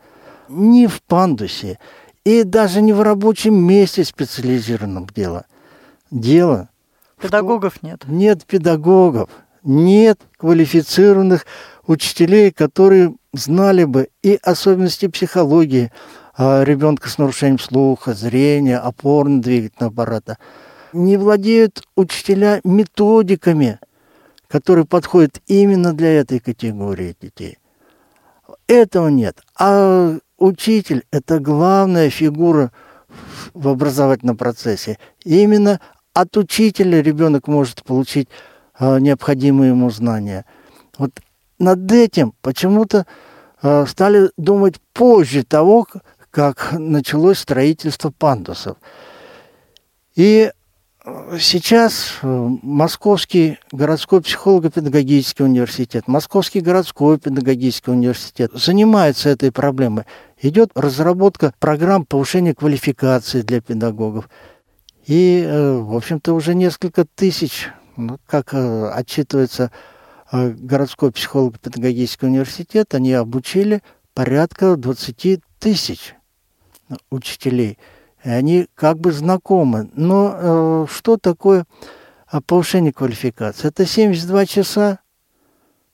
Ни 0.48 0.86
в 0.86 1.02
пандусе 1.02 1.78
и 2.24 2.42
даже 2.42 2.82
не 2.82 2.92
в 2.92 3.02
рабочем 3.02 3.54
месте 3.54 4.04
специализированном 4.04 5.08
дело. 5.14 5.46
Дело 6.10 6.68
Педагогов 7.24 7.82
нет. 7.82 8.02
Нет 8.06 8.44
педагогов, 8.44 9.30
нет 9.62 10.20
квалифицированных 10.36 11.46
учителей, 11.86 12.52
которые 12.52 13.14
знали 13.32 13.84
бы 13.84 14.10
и 14.22 14.38
особенности 14.42 15.08
психологии 15.08 15.90
а, 16.36 16.62
ребенка 16.64 17.08
с 17.08 17.16
нарушением 17.16 17.58
слуха, 17.58 18.12
зрения, 18.12 18.76
опорно-двигательного 18.76 19.90
аппарата. 19.90 20.36
Не 20.92 21.16
владеют 21.16 21.88
учителя 21.96 22.60
методиками, 22.62 23.78
которые 24.46 24.84
подходят 24.84 25.40
именно 25.46 25.94
для 25.94 26.20
этой 26.20 26.40
категории 26.40 27.16
детей. 27.18 27.56
Этого 28.66 29.08
нет. 29.08 29.40
А 29.58 30.18
учитель– 30.36 31.04
это 31.10 31.38
главная 31.38 32.10
фигура 32.10 32.70
в 33.54 33.66
образовательном 33.66 34.36
процессе. 34.36 34.98
именно 35.24 35.80
от 36.14 36.36
учителя 36.36 37.02
ребенок 37.02 37.48
может 37.48 37.84
получить 37.84 38.28
э, 38.78 38.98
необходимые 39.00 39.70
ему 39.70 39.90
знания. 39.90 40.46
Вот 40.96 41.10
над 41.58 41.90
этим 41.92 42.32
почему-то 42.40 43.06
э, 43.62 43.84
стали 43.86 44.30
думать 44.36 44.76
позже 44.92 45.44
того, 45.44 45.86
как 46.30 46.72
началось 46.72 47.38
строительство 47.38 48.10
пандусов. 48.10 48.76
И 50.14 50.50
сейчас 51.38 52.18
Московский 52.22 53.58
городской 53.72 54.22
психолого-педагогический 54.22 55.42
университет, 55.42 56.08
Московский 56.08 56.60
городской 56.60 57.18
педагогический 57.18 57.90
университет 57.90 58.50
занимается 58.54 59.28
этой 59.28 59.52
проблемой. 59.52 60.04
Идет 60.40 60.70
разработка 60.74 61.52
программ 61.58 62.06
повышения 62.06 62.54
квалификации 62.54 63.42
для 63.42 63.60
педагогов. 63.60 64.28
И, 65.06 65.46
в 65.46 65.94
общем-то, 65.96 66.32
уже 66.32 66.54
несколько 66.54 67.04
тысяч, 67.04 67.68
ну, 67.96 68.18
как 68.26 68.54
отчитывается 68.54 69.70
городской 70.32 71.12
психолого-педагогический 71.12 72.26
университет, 72.26 72.94
они 72.94 73.12
обучили 73.12 73.82
порядка 74.14 74.76
20 74.76 75.40
тысяч 75.58 76.14
учителей. 77.10 77.78
И 78.24 78.30
они 78.30 78.68
как 78.74 78.98
бы 78.98 79.12
знакомы. 79.12 79.90
Но 79.94 80.34
э, 80.34 80.86
что 80.90 81.18
такое 81.18 81.66
повышение 82.46 82.92
квалификации? 82.92 83.68
Это 83.68 83.84
72 83.84 84.46
часа. 84.46 85.00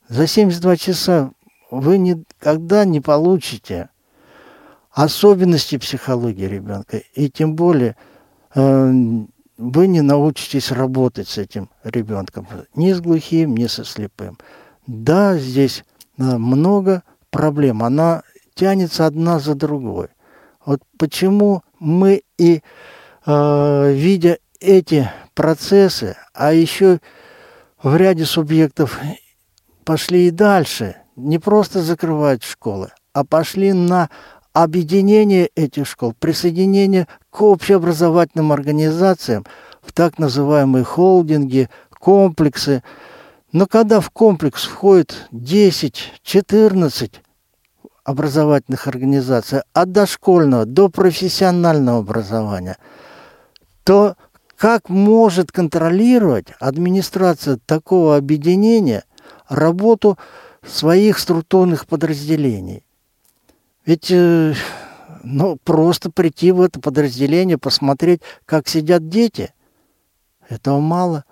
За 0.09 0.27
72 0.27 0.77
часа 0.77 1.33
вы 1.71 1.99
никогда 1.99 2.85
не 2.85 3.01
получите 3.01 3.91
особенности 4.91 5.79
психологии 5.79 6.47
ребенка. 6.47 6.99
И 7.15 7.31
тем 7.31 7.55
более 7.55 7.91
э, 7.91 8.10
вы 8.55 9.87
не 9.87 10.01
научитесь 10.01 10.73
работать 10.73 11.29
с 11.29 11.39
этим 11.39 11.71
ребенком. 11.85 12.47
Ни 12.75 12.93
с 12.93 13.01
глухим, 13.01 13.57
ни 13.57 13.67
со 13.67 13.85
слепым. 13.85 14.39
Да, 14.87 15.37
здесь 15.37 15.85
э, 16.19 16.23
много 16.23 17.03
проблем. 17.31 17.83
Она 17.83 18.23
тянется 18.55 19.07
одна 19.07 19.39
за 19.39 19.55
другой. 19.55 20.09
Вот 20.65 20.83
почему 20.99 21.63
мы 21.79 22.23
и 22.39 22.63
э, 23.27 23.93
видя 23.93 24.39
эти 24.61 25.11
процессы, 25.35 26.17
а 26.35 26.53
еще 26.53 27.01
в 27.83 27.97
ряде 27.97 28.25
субъектов 28.25 28.99
пошли 29.85 30.29
и 30.29 30.31
дальше, 30.31 30.97
не 31.17 31.39
просто 31.39 31.83
закрывать 31.83 32.43
школы, 32.43 32.91
а 33.13 33.25
пошли 33.25 33.73
на 33.73 34.11
объединение 34.53 35.47
этих 35.55 35.87
школ, 35.87 36.15
присоединение 36.19 37.07
к 37.31 37.43
общеобразовательным 37.43 38.53
организациям 38.53 39.47
в 39.83 39.93
так 39.93 40.19
называемые 40.19 40.85
холдинги, 40.85 41.69
комплексы. 41.91 42.83
Но 43.53 43.67
когда 43.67 44.01
в 44.01 44.11
комплекс 44.11 44.65
входит 44.65 45.29
10, 45.33 46.21
14 46.23 47.23
образовательных 48.05 48.87
организаций, 48.87 49.61
от 49.73 49.93
дошкольного 49.93 50.65
до 50.65 50.89
профессионального 50.89 51.99
образования, 51.99 52.77
то 53.85 54.17
как 54.57 54.89
может 54.89 55.53
контролировать 55.53 56.49
администрация 56.59 57.59
такого 57.65 58.17
объединения 58.17 59.05
работу 59.49 60.19
своих 60.67 61.19
структурных 61.19 61.87
подразделений? 61.87 62.85
Ведь 63.91 64.09
э, 64.13 64.55
ну, 65.25 65.57
просто 65.65 66.13
прийти 66.13 66.53
в 66.53 66.61
это 66.61 66.79
подразделение, 66.79 67.59
посмотреть, 67.59 68.21
как 68.47 68.69
сидят 68.69 69.09
дети, 69.09 69.53
этого 70.49 70.79
мало. 70.79 71.25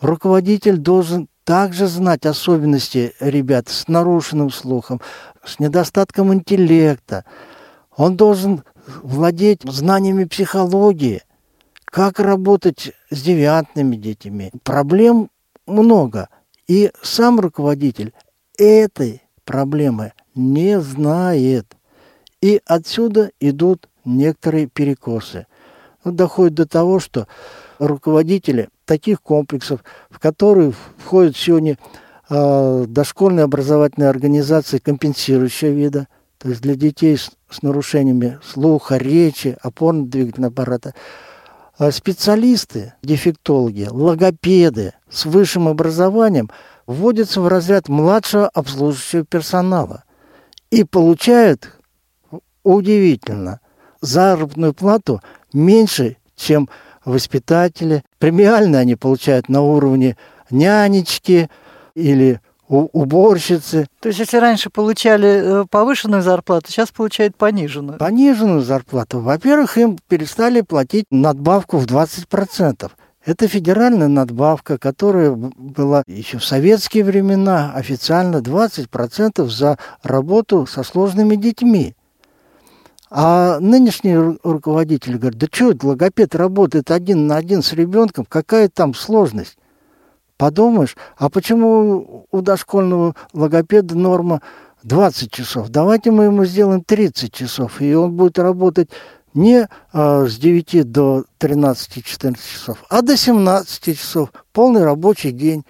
Руководитель 0.00 0.76
должен 0.76 1.28
также 1.44 1.86
знать 1.86 2.26
особенности 2.26 3.14
ребят 3.20 3.68
с 3.68 3.86
нарушенным 3.86 4.50
слухом, 4.50 5.00
с 5.44 5.60
недостатком 5.60 6.34
интеллекта. 6.34 7.24
Он 7.96 8.16
должен 8.16 8.64
владеть 9.04 9.62
знаниями 9.62 10.24
психологии, 10.24 11.22
как 11.84 12.18
работать 12.18 12.90
с 13.08 13.22
девиантными 13.22 13.94
детьми. 13.94 14.50
Проблем 14.64 15.30
много. 15.68 16.28
И 16.66 16.90
сам 17.02 17.38
руководитель 17.38 18.12
этой 18.58 19.22
проблемы 19.44 20.12
не 20.34 20.80
знает. 20.80 21.66
И 22.40 22.60
отсюда 22.66 23.30
идут 23.40 23.88
некоторые 24.04 24.66
перекосы. 24.66 25.46
Доходит 26.04 26.54
до 26.54 26.66
того, 26.66 26.98
что 26.98 27.28
руководители 27.78 28.68
таких 28.84 29.22
комплексов, 29.22 29.84
в 30.10 30.18
которые 30.18 30.72
входят 30.98 31.36
сегодня 31.36 31.78
э, 32.28 32.84
дошкольные 32.88 33.44
образовательные 33.44 34.10
организации 34.10 34.78
компенсирующего 34.78 35.68
вида, 35.68 36.08
то 36.38 36.48
есть 36.48 36.60
для 36.62 36.74
детей 36.74 37.16
с, 37.16 37.30
с 37.48 37.62
нарушениями 37.62 38.40
слуха, 38.44 38.96
речи, 38.96 39.56
опорно-двигательного 39.62 40.52
аппарата, 40.52 40.94
э, 41.78 41.92
специалисты, 41.92 42.94
дефектологи, 43.02 43.86
логопеды 43.88 44.94
с 45.08 45.24
высшим 45.24 45.68
образованием 45.68 46.50
вводятся 46.86 47.40
в 47.40 47.46
разряд 47.46 47.88
младшего 47.88 48.48
обслуживающего 48.48 49.24
персонала 49.24 50.02
и 50.72 50.84
получают, 50.84 51.70
удивительно, 52.64 53.60
заработную 54.00 54.72
плату 54.72 55.20
меньше, 55.52 56.16
чем 56.34 56.68
воспитатели. 57.04 58.02
Премиально 58.18 58.78
они 58.78 58.96
получают 58.96 59.50
на 59.50 59.60
уровне 59.60 60.16
нянечки 60.50 61.50
или 61.94 62.40
уборщицы. 62.68 63.86
То 64.00 64.08
есть, 64.08 64.20
если 64.20 64.38
раньше 64.38 64.70
получали 64.70 65.28
э, 65.28 65.64
повышенную 65.70 66.22
зарплату, 66.22 66.70
сейчас 66.70 66.90
получают 66.90 67.36
пониженную? 67.36 67.98
Пониженную 67.98 68.62
зарплату. 68.62 69.20
Во-первых, 69.20 69.76
им 69.76 69.98
перестали 70.08 70.62
платить 70.62 71.04
надбавку 71.10 71.76
в 71.76 71.84
20%. 71.84 72.90
Это 73.24 73.46
федеральная 73.46 74.08
надбавка, 74.08 74.78
которая 74.78 75.30
была 75.30 76.02
еще 76.08 76.38
в 76.38 76.44
советские 76.44 77.04
времена 77.04 77.72
официально 77.72 78.38
20% 78.38 79.48
за 79.48 79.78
работу 80.02 80.66
со 80.66 80.82
сложными 80.82 81.36
детьми. 81.36 81.94
А 83.10 83.60
нынешний 83.60 84.16
руководитель 84.42 85.18
говорит, 85.18 85.38
да 85.38 85.46
что, 85.50 85.74
логопед 85.82 86.34
работает 86.34 86.90
один 86.90 87.26
на 87.26 87.36
один 87.36 87.62
с 87.62 87.72
ребенком, 87.74 88.24
какая 88.28 88.68
там 88.68 88.94
сложность? 88.94 89.56
Подумаешь, 90.36 90.96
а 91.16 91.28
почему 91.28 92.26
у 92.32 92.40
дошкольного 92.40 93.14
логопеда 93.32 93.96
норма 93.96 94.40
20 94.82 95.30
часов? 95.30 95.68
Давайте 95.68 96.10
мы 96.10 96.24
ему 96.24 96.44
сделаем 96.44 96.82
30 96.82 97.32
часов, 97.32 97.80
и 97.80 97.94
он 97.94 98.16
будет 98.16 98.38
работать 98.40 98.88
не 99.34 99.68
а, 99.92 100.26
с 100.26 100.36
9 100.36 100.90
до 100.90 101.24
13-14 101.40 102.36
часов, 102.52 102.84
а 102.88 103.02
до 103.02 103.16
17 103.16 103.98
часов, 103.98 104.32
полный 104.52 104.84
рабочий 104.84 105.32
день. 105.32 105.64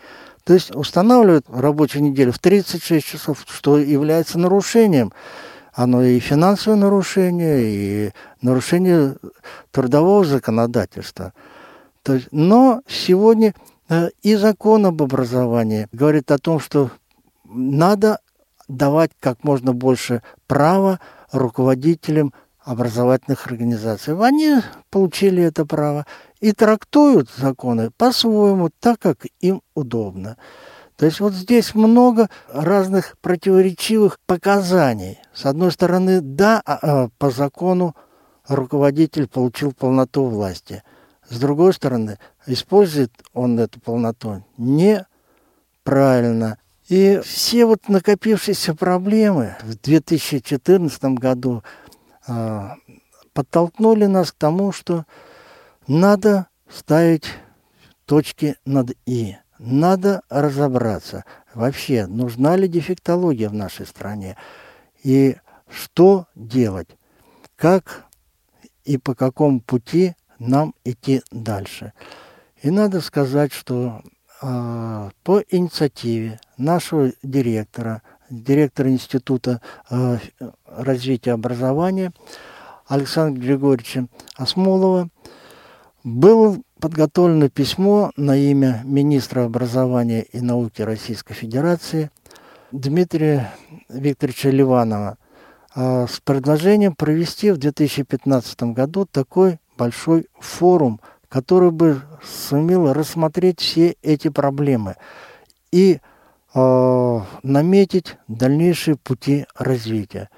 То 0.44 0.54
есть 0.54 0.74
устанавливают 0.74 1.46
рабочую 1.48 2.02
неделю 2.02 2.32
в 2.32 2.38
36 2.38 3.06
часов, 3.06 3.44
что 3.48 3.78
является 3.78 4.38
нарушением 4.38 5.12
оно 5.72 6.02
и 6.02 6.18
финансовое 6.20 6.76
нарушение, 6.76 7.62
и 7.62 8.12
нарушение 8.42 9.16
трудового 9.70 10.24
законодательства. 10.24 11.32
То 12.02 12.14
есть, 12.14 12.28
но 12.30 12.82
сегодня 12.86 13.54
э, 13.88 14.10
и 14.22 14.34
закон 14.34 14.86
об 14.86 15.02
образовании 15.02 15.88
говорит 15.92 16.30
о 16.30 16.38
том, 16.38 16.60
что 16.60 16.90
надо 17.44 18.18
давать 18.68 19.12
как 19.18 19.44
можно 19.44 19.72
больше 19.72 20.22
права 20.46 21.00
руководителям 21.30 22.34
образовательных 22.64 23.46
организаций. 23.46 24.16
Они 24.18 24.56
получили 24.90 25.42
это 25.42 25.66
право 25.66 26.06
и 26.40 26.52
трактуют 26.52 27.30
законы 27.36 27.90
по-своему, 27.90 28.70
так 28.80 28.98
как 29.00 29.26
им 29.40 29.62
удобно. 29.74 30.36
То 30.96 31.06
есть 31.06 31.20
вот 31.20 31.32
здесь 31.32 31.74
много 31.74 32.28
разных 32.52 33.16
противоречивых 33.20 34.18
показаний. 34.26 35.18
С 35.34 35.46
одной 35.46 35.72
стороны, 35.72 36.20
да, 36.20 36.62
а, 36.64 36.78
а, 36.82 37.08
по 37.18 37.30
закону 37.30 37.96
руководитель 38.46 39.26
получил 39.26 39.72
полноту 39.72 40.26
власти. 40.26 40.84
С 41.28 41.38
другой 41.38 41.72
стороны, 41.72 42.18
использует 42.46 43.12
он 43.32 43.58
эту 43.58 43.80
полноту 43.80 44.44
неправильно. 44.58 45.06
И 46.88 47.20
все 47.24 47.64
вот 47.64 47.88
накопившиеся 47.88 48.74
проблемы 48.74 49.56
в 49.62 49.76
2014 49.76 51.04
году 51.16 51.62
подтолкнули 53.32 54.06
нас 54.06 54.32
к 54.32 54.36
тому, 54.36 54.72
что 54.72 55.04
надо 55.86 56.46
ставить 56.68 57.26
точки 58.06 58.56
над 58.64 58.92
«и» 59.06 59.36
надо 59.62 60.22
разобраться, 60.28 61.24
вообще 61.54 62.06
нужна 62.06 62.56
ли 62.56 62.68
дефектология 62.68 63.48
в 63.48 63.54
нашей 63.54 63.86
стране 63.86 64.36
и 65.04 65.36
что 65.68 66.26
делать, 66.34 66.88
как 67.56 68.04
и 68.84 68.98
по 68.98 69.14
какому 69.14 69.60
пути 69.60 70.14
нам 70.38 70.74
идти 70.84 71.22
дальше. 71.30 71.92
И 72.60 72.70
надо 72.70 73.00
сказать, 73.00 73.52
что 73.52 74.02
э, 74.42 75.10
по 75.22 75.42
инициативе 75.48 76.40
нашего 76.56 77.12
директора, 77.22 78.02
директора 78.32 78.90
Института 78.90 79.60
э, 79.90 80.18
развития 80.66 81.32
образования 81.32 82.12
Александра 82.86 83.40
Григорьевича 83.40 84.06
Осмолова, 84.36 85.08
было 86.04 86.58
подготовлено 86.80 87.48
письмо 87.48 88.10
на 88.16 88.36
имя 88.36 88.82
министра 88.84 89.44
образования 89.44 90.22
и 90.22 90.40
науки 90.40 90.82
Российской 90.82 91.34
Федерации 91.34 92.10
Дмитрия 92.72 93.54
Викторовича 93.88 94.50
Ливанова 94.50 95.16
а, 95.74 96.06
с 96.06 96.20
предложением 96.20 96.94
провести 96.94 97.50
в 97.50 97.58
2015 97.58 98.62
году 98.74 99.06
такой 99.06 99.58
большой 99.78 100.26
форум, 100.40 101.00
который 101.28 101.70
бы 101.70 102.02
сумел 102.24 102.92
рассмотреть 102.92 103.60
все 103.60 103.96
эти 104.02 104.28
проблемы. 104.28 104.96
И 105.70 106.00
э, 106.54 107.20
наметить 107.42 108.16
дальнейшие 108.28 108.96
пути 108.96 109.46
развития. 109.56 110.28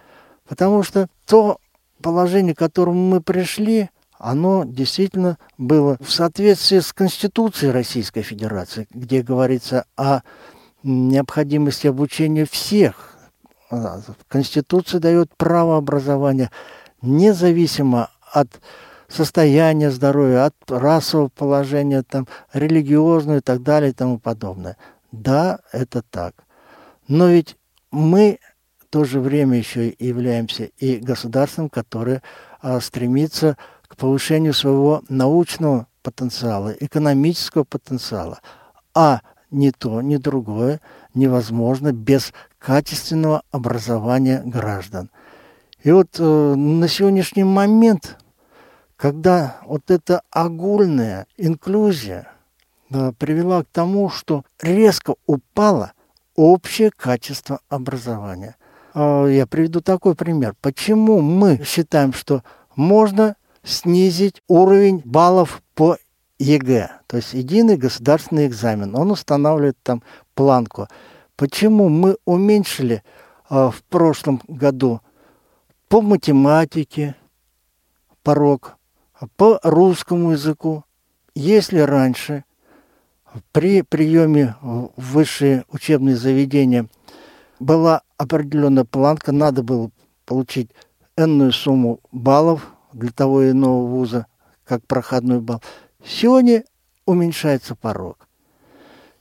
Потому 0.49 0.83
что 0.83 1.09
то 1.27 1.59
положение, 2.03 2.55
к 2.55 2.59
которому 2.59 3.01
мы 3.09 3.21
пришли, 3.21 3.91
оно 4.19 4.65
действительно 4.65 5.39
было 5.59 5.97
в 6.01 6.11
соответствии 6.11 6.79
с 6.79 6.93
Конституцией 6.93 7.73
Российской 7.73 8.23
Федерации, 8.23 8.87
где 8.91 9.23
говорится 9.23 9.87
о 9.97 10.21
необходимости 10.83 11.87
обучения 11.87 12.45
всех 12.45 13.15
а, 13.71 14.01
Конституция 14.29 15.01
дает 15.01 15.35
право 15.37 15.77
образования 15.77 16.51
независимо 17.03 18.11
от 18.33 18.49
состояния 19.09 19.91
здоровья, 19.91 20.47
от 20.47 20.55
расового 20.69 21.29
положения, 21.29 22.03
там, 22.03 22.27
религиозного 22.53 23.39
и 23.39 23.41
так 23.41 23.63
далее 23.63 23.91
и 23.91 23.95
тому 23.95 24.19
подобное. 24.19 24.77
Да, 25.15 25.61
это 25.73 26.03
так. 26.03 26.35
Но 27.07 27.29
ведь 27.29 27.57
мы 27.93 28.41
в 28.79 28.87
то 28.87 29.05
же 29.05 29.21
время 29.21 29.59
еще 29.59 29.95
являемся 29.99 30.65
и 30.65 30.97
государством, 30.97 31.69
которое 31.69 32.23
а, 32.61 32.81
стремится 32.81 33.57
к 33.87 33.97
повышению 33.97 34.55
своего 34.55 35.05
научного 35.09 35.87
потенциала, 36.03 36.75
экономического 36.81 37.63
потенциала. 37.65 38.41
А 38.93 39.21
ни 39.51 39.71
то, 39.71 40.03
ни 40.03 40.17
другое 40.17 40.81
невозможно 41.15 41.93
без 41.93 42.33
качественного 42.59 43.43
образования 43.53 44.43
граждан. 44.45 45.11
И 45.83 45.93
вот 45.93 46.17
э, 46.19 46.23
на 46.23 46.89
сегодняшний 46.89 47.45
момент, 47.45 48.19
когда 48.97 49.59
вот 49.65 49.91
эта 49.91 50.23
огульная 50.31 51.27
инклюзия 51.37 52.34
привела 53.19 53.63
к 53.63 53.69
тому, 53.73 54.09
что 54.09 54.45
резко 54.61 55.15
упало 55.27 55.93
общее 56.37 56.91
качество 56.91 57.61
образования. 57.69 58.57
Э, 58.95 59.27
я 59.31 59.47
приведу 59.47 59.81
такой 59.81 60.15
пример. 60.15 60.55
Почему 60.61 61.21
мы 61.21 61.63
считаем, 61.65 62.13
что 62.13 62.43
можно 62.77 63.37
снизить 63.63 64.43
уровень 64.49 65.01
баллов 65.05 65.63
по 65.75 65.97
ЕГЭ, 66.39 66.91
то 67.07 67.17
есть 67.17 67.33
единый 67.33 67.77
государственный 67.77 68.47
экзамен. 68.47 68.95
Он 68.97 69.11
устанавливает 69.11 69.79
там 69.83 70.03
планку. 70.35 70.89
Почему 71.37 71.89
мы 71.89 72.17
уменьшили 72.25 73.03
э, 73.51 73.71
в 73.71 73.83
прошлом 73.89 74.41
году 74.49 75.01
по 75.89 76.01
математике 76.01 77.15
порог, 78.23 78.77
по 79.37 79.61
русскому 79.63 80.33
языку, 80.33 80.85
если 81.35 81.79
раньше 81.79 82.45
при 83.53 83.83
приеме 83.83 84.57
в 84.63 84.91
высшие 84.97 85.65
учебные 85.69 86.17
заведения 86.17 86.87
была 87.59 88.03
определенная 88.17 88.85
планка, 88.85 89.33
надо 89.33 89.63
было 89.63 89.91
получить 90.25 90.71
энную 91.17 91.53
сумму 91.53 92.01
баллов 92.13 92.73
для 92.93 93.11
того 93.11 93.43
или 93.43 93.51
иного 93.51 93.87
вуза, 93.87 94.27
как 94.65 94.87
проходной 94.87 95.41
балл. 95.41 95.63
Сегодня 96.05 96.65
уменьшается 97.07 97.75
порог. 97.75 98.29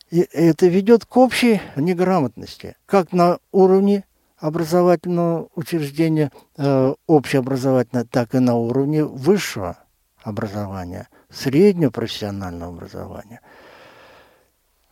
И 0.09 0.27
это 0.31 0.67
ведет 0.67 1.05
к 1.05 1.17
общей 1.17 1.59
неграмотности, 1.75 2.75
как 2.85 3.13
на 3.13 3.39
уровне 3.51 4.05
образовательного 4.37 5.47
учреждения 5.55 6.31
э, 6.57 6.93
общеобразовательного, 7.07 8.05
так 8.05 8.35
и 8.35 8.39
на 8.39 8.55
уровне 8.55 9.03
высшего 9.05 9.77
образования, 10.21 11.07
среднего 11.31 11.89
профессионального 11.89 12.73
образования. 12.75 13.41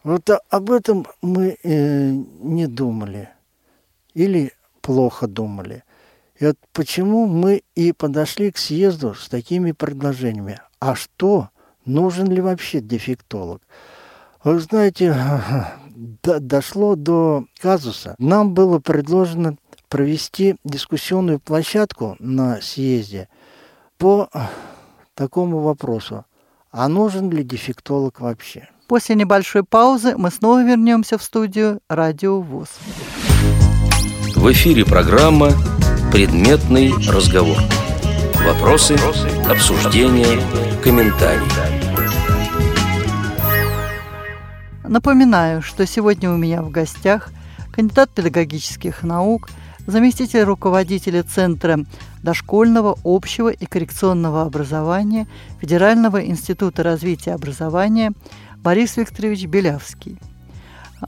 Вот 0.03 0.29
об 0.49 0.71
этом 0.71 1.05
мы 1.21 1.57
э, 1.61 2.11
не 2.11 2.67
думали 2.67 3.29
или 4.13 4.51
плохо 4.81 5.27
думали. 5.27 5.83
И 6.39 6.45
вот 6.45 6.57
почему 6.73 7.27
мы 7.27 7.61
и 7.75 7.91
подошли 7.91 8.51
к 8.51 8.57
съезду 8.57 9.13
с 9.13 9.29
такими 9.29 9.73
предложениями. 9.73 10.59
А 10.79 10.95
что, 10.95 11.49
нужен 11.85 12.27
ли 12.31 12.41
вообще 12.41 12.81
дефектолог? 12.81 13.61
Вы 14.43 14.59
знаете, 14.59 15.15
дошло 16.23 16.95
до 16.95 17.45
казуса. 17.59 18.15
Нам 18.17 18.55
было 18.55 18.79
предложено 18.79 19.55
провести 19.87 20.55
дискуссионную 20.63 21.39
площадку 21.39 22.15
на 22.17 22.59
съезде 22.61 23.29
по 23.99 24.29
такому 25.13 25.59
вопросу. 25.59 26.25
А 26.71 26.87
нужен 26.87 27.29
ли 27.29 27.43
дефектолог 27.43 28.19
вообще? 28.19 28.69
После 28.91 29.15
небольшой 29.15 29.63
паузы 29.63 30.17
мы 30.17 30.31
снова 30.31 30.65
вернемся 30.65 31.17
в 31.17 31.23
студию 31.23 31.79
«Радио 31.87 32.41
ВУЗ». 32.41 32.67
В 34.35 34.51
эфире 34.51 34.83
программа 34.83 35.51
«Предметный 36.11 36.91
разговор». 37.09 37.55
Вопросы, 38.45 38.97
обсуждения, 39.49 40.41
комментарии. 40.83 41.47
Напоминаю, 44.83 45.61
что 45.61 45.87
сегодня 45.87 46.29
у 46.29 46.35
меня 46.35 46.61
в 46.61 46.69
гостях 46.69 47.29
кандидат 47.71 48.09
педагогических 48.09 49.03
наук, 49.03 49.47
заместитель 49.87 50.41
руководителя 50.41 51.23
Центра 51.23 51.79
дошкольного, 52.23 52.97
общего 53.05 53.47
и 53.47 53.65
коррекционного 53.65 54.41
образования 54.41 55.27
Федерального 55.61 56.25
института 56.25 56.83
развития 56.83 57.33
образования 57.33 58.11
Борис 58.61 58.97
Викторович 58.97 59.45
Белявский. 59.45 60.17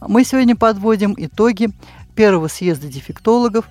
Мы 0.02 0.24
сегодня 0.24 0.56
подводим 0.56 1.14
итоги 1.18 1.70
первого 2.16 2.48
съезда 2.48 2.88
дефектологов, 2.88 3.66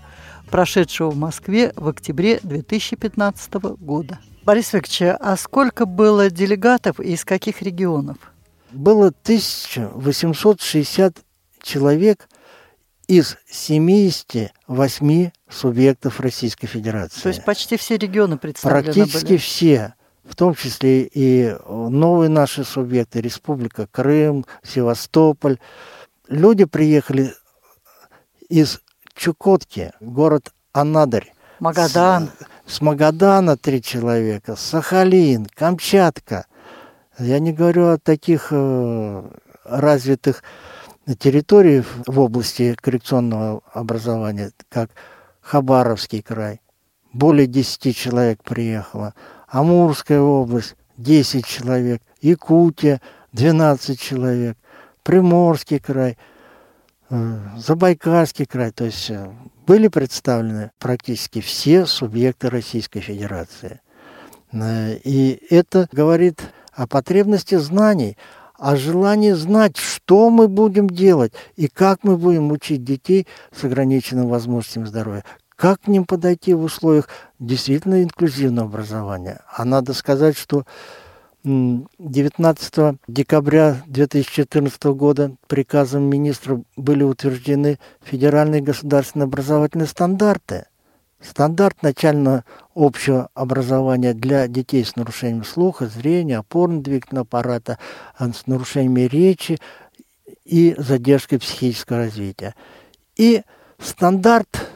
прошедшего 0.50 1.10
в 1.10 1.16
Москве 1.16 1.72
в 1.76 1.88
октябре 1.88 2.40
2015 2.42 3.54
года. 3.80 4.18
Борис 4.44 4.72
Викторович, 4.72 5.16
а 5.20 5.36
сколько 5.36 5.86
было 5.86 6.30
делегатов 6.30 6.98
и 7.00 7.12
из 7.12 7.24
каких 7.24 7.62
регионов? 7.62 8.18
было 8.72 9.08
1860 9.08 11.16
человек 11.62 12.28
из 13.06 13.36
78 13.50 15.30
субъектов 15.48 16.20
Российской 16.20 16.66
Федерации. 16.66 17.20
То 17.20 17.28
есть 17.28 17.44
почти 17.44 17.76
все 17.76 17.98
регионы 17.98 18.38
представлены 18.38 18.92
Практически 18.92 19.26
были. 19.26 19.36
все, 19.36 19.94
в 20.24 20.36
том 20.36 20.54
числе 20.54 21.02
и 21.04 21.56
новые 21.68 22.28
наши 22.28 22.64
субъекты, 22.64 23.20
Республика 23.20 23.86
Крым, 23.90 24.44
Севастополь. 24.62 25.58
Люди 26.28 26.64
приехали 26.64 27.32
из 28.48 28.80
Чукотки, 29.14 29.92
город 30.00 30.52
Анадырь. 30.72 31.32
Магадан. 31.60 32.30
С, 32.66 32.76
с 32.76 32.80
Магадана 32.80 33.56
три 33.56 33.82
человека, 33.82 34.56
Сахалин, 34.56 35.46
Камчатка– 35.46 36.46
я 37.18 37.38
не 37.38 37.52
говорю 37.52 37.88
о 37.88 37.98
таких 37.98 38.48
э, 38.50 39.22
развитых 39.64 40.42
территориях 41.18 41.86
в 42.06 42.20
области 42.20 42.74
коррекционного 42.74 43.60
образования, 43.72 44.52
как 44.68 44.90
Хабаровский 45.40 46.22
край. 46.22 46.60
Более 47.12 47.46
10 47.46 47.94
человек 47.94 48.42
приехало. 48.42 49.14
Амурская 49.52 50.20
область– 50.20 50.76
10 50.96 51.44
человек. 51.44 52.00
Якутия– 52.22 53.00
12 53.32 54.00
человек. 54.00 54.56
Приморский 55.02 55.78
край, 55.78 56.16
э, 57.10 57.38
Забайкальский 57.58 58.46
край. 58.46 58.70
То 58.70 58.84
есть 58.84 59.10
э, 59.10 59.30
были 59.66 59.88
представлены 59.88 60.70
практически 60.78 61.42
все 61.42 61.84
субъекты 61.84 62.48
Российской 62.48 63.00
Федерации. 63.00 63.80
И 64.54 65.42
это 65.48 65.88
говорит 65.92 66.42
о 66.72 66.86
потребности 66.86 67.54
знаний, 67.54 68.18
о 68.58 68.76
желании 68.76 69.32
знать, 69.32 69.78
что 69.78 70.28
мы 70.28 70.46
будем 70.46 70.88
делать 70.88 71.32
и 71.56 71.68
как 71.68 72.04
мы 72.04 72.18
будем 72.18 72.52
учить 72.52 72.84
детей 72.84 73.26
с 73.50 73.64
ограниченными 73.64 74.26
возможностями 74.26 74.84
здоровья. 74.84 75.24
Как 75.62 75.82
к 75.82 75.86
ним 75.86 76.06
подойти 76.06 76.54
в 76.54 76.64
условиях 76.64 77.08
действительно 77.38 78.02
инклюзивного 78.02 78.66
образования. 78.66 79.42
А 79.46 79.64
надо 79.64 79.94
сказать, 79.94 80.36
что 80.36 80.64
19 81.44 82.98
декабря 83.06 83.80
2014 83.86 84.82
года 84.86 85.36
приказом 85.46 86.02
министра 86.02 86.60
были 86.76 87.04
утверждены 87.04 87.78
федеральные 88.02 88.60
государственные 88.60 89.26
образовательные 89.26 89.86
стандарты 89.86 90.66
стандарт 91.20 91.80
начального 91.84 92.44
общего 92.74 93.28
образования 93.32 94.14
для 94.14 94.48
детей 94.48 94.84
с 94.84 94.96
нарушением 94.96 95.44
слуха, 95.44 95.86
зрения, 95.86 96.38
опорно-двигательного 96.38 97.22
аппарата, 97.22 97.78
с 98.18 98.48
нарушениями 98.48 99.02
речи 99.02 99.60
и 100.44 100.74
задержкой 100.76 101.38
психического 101.38 101.98
развития. 101.98 102.56
И 103.14 103.42
стандарт 103.78 104.71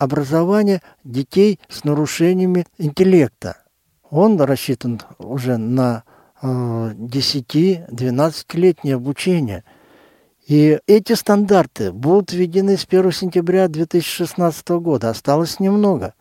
образования 0.00 0.82
детей 1.04 1.60
с 1.68 1.84
нарушениями 1.84 2.66
интеллекта. 2.78 3.58
Он 4.10 4.40
рассчитан 4.40 5.00
уже 5.18 5.58
на 5.58 6.02
10-12-летнее 6.42 8.96
обучение. 8.96 9.62
И 10.48 10.80
эти 10.86 11.12
стандарты 11.12 11.92
будут 11.92 12.32
введены 12.32 12.78
с 12.78 12.86
1 12.88 13.12
сентября 13.12 13.68
2016 13.68 14.66
года. 14.70 15.10
Осталось 15.10 15.60
немного. 15.60 16.14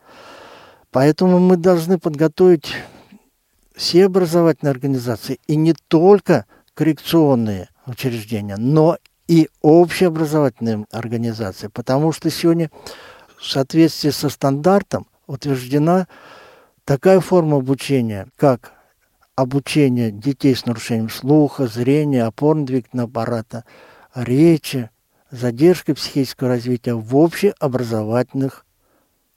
Поэтому 0.91 1.39
мы 1.39 1.55
должны 1.55 1.97
подготовить 1.97 2.73
все 3.75 4.05
образовательные 4.05 4.71
организации, 4.71 5.39
и 5.47 5.55
не 5.55 5.73
только 5.87 6.45
коррекционные 6.73 7.69
учреждения, 7.85 8.57
но 8.57 8.97
и 9.27 9.47
общеобразовательные 9.61 10.85
организации, 10.91 11.67
потому 11.67 12.11
что 12.11 12.29
сегодня 12.29 12.69
в 13.39 13.45
соответствии 13.45 14.09
со 14.09 14.29
стандартом 14.29 15.07
утверждена 15.27 16.07
такая 16.83 17.19
форма 17.19 17.57
обучения, 17.57 18.27
как 18.35 18.73
обучение 19.35 20.11
детей 20.11 20.55
с 20.55 20.65
нарушением 20.65 21.09
слуха, 21.09 21.67
зрения, 21.67 22.25
опорно-двигательного 22.25 23.07
аппарата, 23.07 23.63
речи, 24.13 24.89
задержкой 25.31 25.95
психического 25.95 26.49
развития 26.49 26.95
в 26.95 27.15
общеобразовательных 27.15 28.65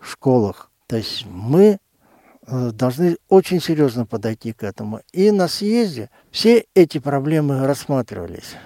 школах. 0.00 0.70
То 0.88 0.96
есть 0.96 1.24
мы 1.26 1.78
э, 2.46 2.70
должны 2.72 3.18
очень 3.28 3.60
серьезно 3.60 4.04
подойти 4.04 4.52
к 4.52 4.64
этому. 4.64 5.00
И 5.12 5.30
на 5.30 5.46
съезде 5.46 6.10
все 6.30 6.64
эти 6.74 6.98
проблемы 6.98 7.66
рассматривались. 7.66 8.56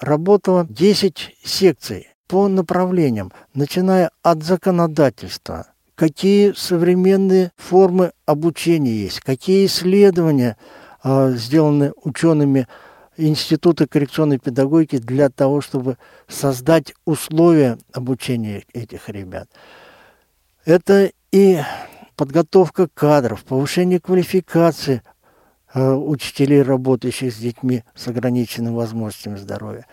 Работало 0.00 0.66
10 0.68 1.36
секций 1.42 2.09
по 2.30 2.46
направлениям, 2.46 3.32
начиная 3.54 4.12
от 4.22 4.44
законодательства, 4.44 5.66
какие 5.96 6.52
современные 6.52 7.50
формы 7.56 8.12
обучения 8.24 8.92
есть, 8.92 9.18
какие 9.18 9.66
исследования 9.66 10.56
э, 11.02 11.32
сделаны 11.32 11.92
учеными 12.04 12.68
Института 13.16 13.88
коррекционной 13.88 14.38
педагогики 14.38 14.98
для 14.98 15.28
того, 15.28 15.60
чтобы 15.60 15.98
создать 16.28 16.94
условия 17.04 17.78
обучения 17.92 18.62
этих 18.72 19.08
ребят. 19.08 19.48
Это 20.64 21.10
и 21.32 21.58
подготовка 22.14 22.86
кадров, 22.86 23.42
повышение 23.42 23.98
квалификации 23.98 25.02
э, 25.74 25.92
учителей, 25.94 26.62
работающих 26.62 27.34
с 27.34 27.38
детьми 27.38 27.82
с 27.96 28.06
ограниченными 28.06 28.76
возможностями 28.76 29.34
здоровья. 29.34 29.88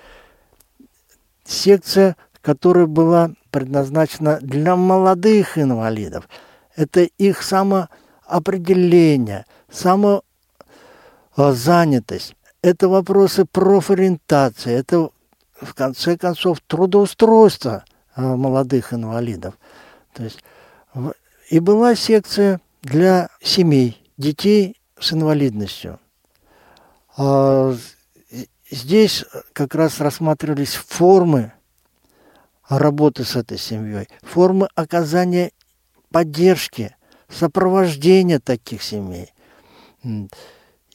Секция, 1.47 2.17
которая 2.48 2.86
была 2.86 3.32
предназначена 3.52 4.40
для 4.42 4.78
молодых 4.78 5.58
инвалидов. 5.58 6.30
Это 6.78 7.02
их 7.02 7.44
самоопределение, 7.44 9.46
самозанятость. 9.70 12.38
Это 12.62 12.88
вопросы 12.88 13.44
профориентации, 13.44 14.72
это, 14.72 15.10
в 15.62 15.74
конце 15.74 16.18
концов, 16.18 16.62
трудоустройство 16.66 17.84
а, 18.16 18.38
молодых 18.38 18.94
инвалидов. 18.94 19.56
То 20.14 20.24
есть, 20.24 20.42
и 21.50 21.60
была 21.60 21.96
секция 21.96 22.62
для 22.82 23.28
семей, 23.42 24.02
детей 24.16 24.80
с 24.98 25.12
инвалидностью. 25.12 26.00
А, 27.18 27.76
здесь 28.72 29.26
как 29.52 29.76
раз 29.76 30.00
рассматривались 30.00 30.76
формы 30.76 31.52
работы 32.69 33.23
с 33.23 33.36
этой 33.36 33.58
семьей, 33.58 34.08
формы 34.21 34.67
оказания 34.75 35.51
поддержки, 36.12 36.95
сопровождения 37.30 38.39
таких 38.39 38.84
семей. 38.84 39.34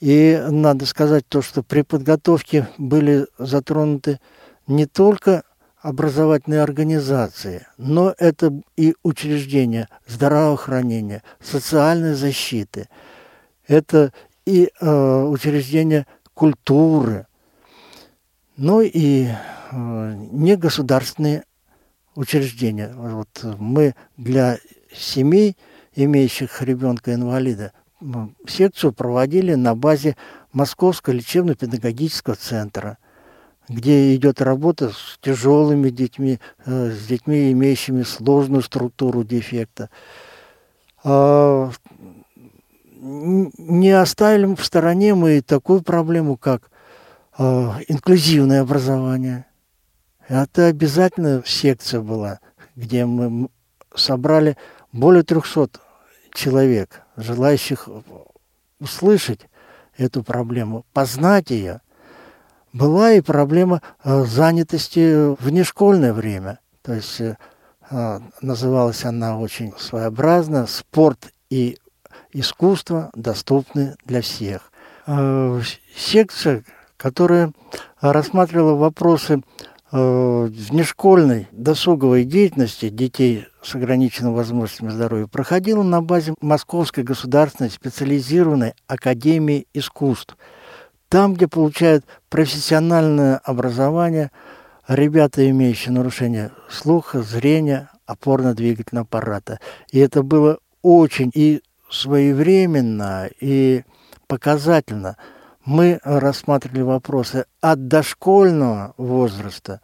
И 0.01 0.43
надо 0.51 0.87
сказать 0.87 1.27
то, 1.29 1.43
что 1.43 1.63
при 1.63 1.83
подготовке 1.83 2.69
были 2.79 3.27
затронуты 3.39 4.21
не 4.67 4.87
только 4.87 5.45
образовательные 5.81 6.63
организации, 6.63 7.67
но 7.77 8.15
это 8.19 8.53
и 8.77 8.95
учреждения 9.03 9.89
здравоохранения, 10.07 11.23
социальной 11.41 12.15
защиты, 12.15 12.89
это 13.67 14.13
и 14.47 14.71
э, 14.81 15.23
учреждения 15.25 16.07
культуры, 16.35 17.27
ну 18.57 18.81
и 18.81 19.27
э, 19.27 20.15
негосударственные 20.31 21.45
учреждения. 22.15 22.93
Вот 22.95 23.45
мы 23.59 23.95
для 24.17 24.59
семей, 24.95 25.57
имеющих 25.95 26.63
ребенка-инвалида, 26.63 27.73
секцию 28.47 28.93
проводили 28.93 29.55
на 29.55 29.75
базе 29.75 30.17
Московского 30.53 31.15
лечебно-педагогического 31.15 32.35
центра, 32.35 32.99
где 33.69 34.15
идет 34.15 34.43
работа 34.43 34.91
с 34.91 35.19
тяжелыми 35.21 35.91
детьми, 35.91 36.39
э, 36.67 36.91
с 36.91 37.07
детьми, 37.07 37.53
имеющими 37.53 38.03
сложную 38.03 38.63
структуру 38.63 39.25
дефекта. 39.25 39.89
А, 41.05 41.71
не 43.01 43.91
оставили 43.91 44.55
в 44.55 44.65
стороне 44.65 45.15
мы 45.15 45.41
такую 45.41 45.83
проблему, 45.83 46.37
как 46.37 46.71
а, 47.39 47.79
инклюзивное 47.89 48.61
образование– 48.63 49.47
это 50.33 50.67
обязательно 50.67 51.43
секция 51.45 52.01
была, 52.01 52.41
где 52.75 53.05
мы 53.05 53.51
собрали 53.95 54.57
более 54.91 55.25
300 55.25 55.81
человек, 56.33 57.03
желающих 57.17 57.87
услышать 58.81 59.41
эту 59.99 60.23
проблему, 60.23 60.87
познать 60.95 61.51
ее. 61.51 61.83
Была 62.73 63.13
и 63.13 63.21
проблема 63.21 63.83
э, 64.03 64.25
занятости 64.25 65.35
в 65.35 65.45
внешкольное 65.45 66.15
время. 66.15 66.61
То 66.81 66.95
есть 66.95 67.21
э, 67.21 67.37
а, 67.91 68.23
называлась 68.41 69.05
она 69.05 69.39
очень 69.39 69.75
своеобразно 69.77 70.67
«Спорт 70.67 71.31
и 71.51 71.77
искусство 72.33 73.11
доступны 73.15 73.97
для 74.07 74.23
всех». 74.23 74.73
Э, 75.07 75.61
секция, 75.95 76.65
которая 76.97 77.53
рассматривала 78.01 78.77
вопросы 78.77 79.43
внешкольной 79.93 81.49
досуговой 81.53 82.25
деятельности 82.25 82.89
детей 82.89 83.47
с 83.63 83.75
ограниченными 83.75 84.35
возможностями 84.35 84.89
здоровья 84.89 85.27
проходила 85.27 85.83
на 85.83 86.01
базе 86.01 86.35
Московской 86.41 87.05
государственной 87.05 87.71
специализированной 87.71 88.73
академии 88.87 89.67
искусств. 89.75 90.37
Там, 91.11 91.35
где 91.35 91.47
получают 91.47 92.07
профессиональное 92.31 93.37
образование 93.37 94.31
ребята, 94.89 95.49
имеющие 95.51 95.93
нарушение 95.93 96.53
слуха, 96.71 97.21
зрения, 97.21 97.91
опорно-двигательного 98.07 99.03
аппарата. 99.03 99.61
И 99.91 99.99
это 99.99 100.23
было 100.23 100.59
очень 100.81 101.31
и 101.35 101.61
своевременно, 101.91 103.29
и 103.41 103.85
показательно– 104.27 105.19
мы 105.65 106.01
рассматривали 106.03 106.83
вопросы 106.83 107.47
от 107.61 107.89
дошкольного 107.89 108.95
возраста. 108.97 109.81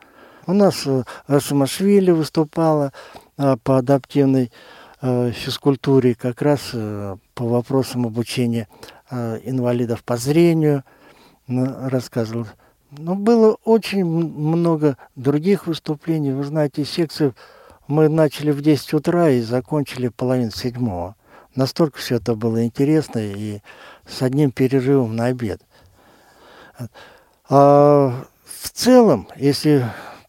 У 0.46 0.52
нас 0.52 0.86
э, 0.86 1.02
Самошвили 1.40 2.10
выступала 2.10 2.92
э, 3.36 3.56
по 3.62 3.78
адаптивной 3.78 4.50
э, 5.00 5.30
физкультуре, 5.30 6.14
как 6.14 6.42
раз 6.42 6.72
по 7.34 7.44
вопросам 7.44 8.06
обучения 8.06 8.68
инвалидов 9.10 10.04
по 10.04 10.18
зрению 10.18 10.84
рассказывал. 11.46 12.46
Но 12.90 13.14
было 13.14 13.56
очень 13.64 14.04
много 14.04 14.98
других 15.16 15.66
выступлений. 15.66 16.32
Вы 16.32 16.44
знаете, 16.44 16.84
секцию 16.84 17.34
мы 17.86 18.10
начали 18.10 18.50
в 18.50 18.60
10 18.60 18.92
утра 18.92 19.30
и 19.30 19.40
закончили 19.40 20.08
половину 20.08 20.50
седьмого. 20.50 21.16
Настолько 21.54 21.98
все 21.98 22.16
это 22.16 22.34
было 22.34 22.64
интересно 22.64 23.18
и 23.18 23.60
с 24.06 24.20
одним 24.20 24.50
перерывом 24.50 25.16
на 25.16 25.26
обед. 25.26 25.62
А 27.48 28.24
в 28.44 28.70
целом, 28.70 29.28
если 29.36 29.84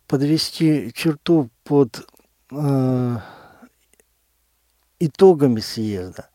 подвести 0.07 0.91
черту 0.93 1.49
под 1.63 2.07
э, 2.51 3.17
итогами 4.99 5.59
съезда, 5.59 6.29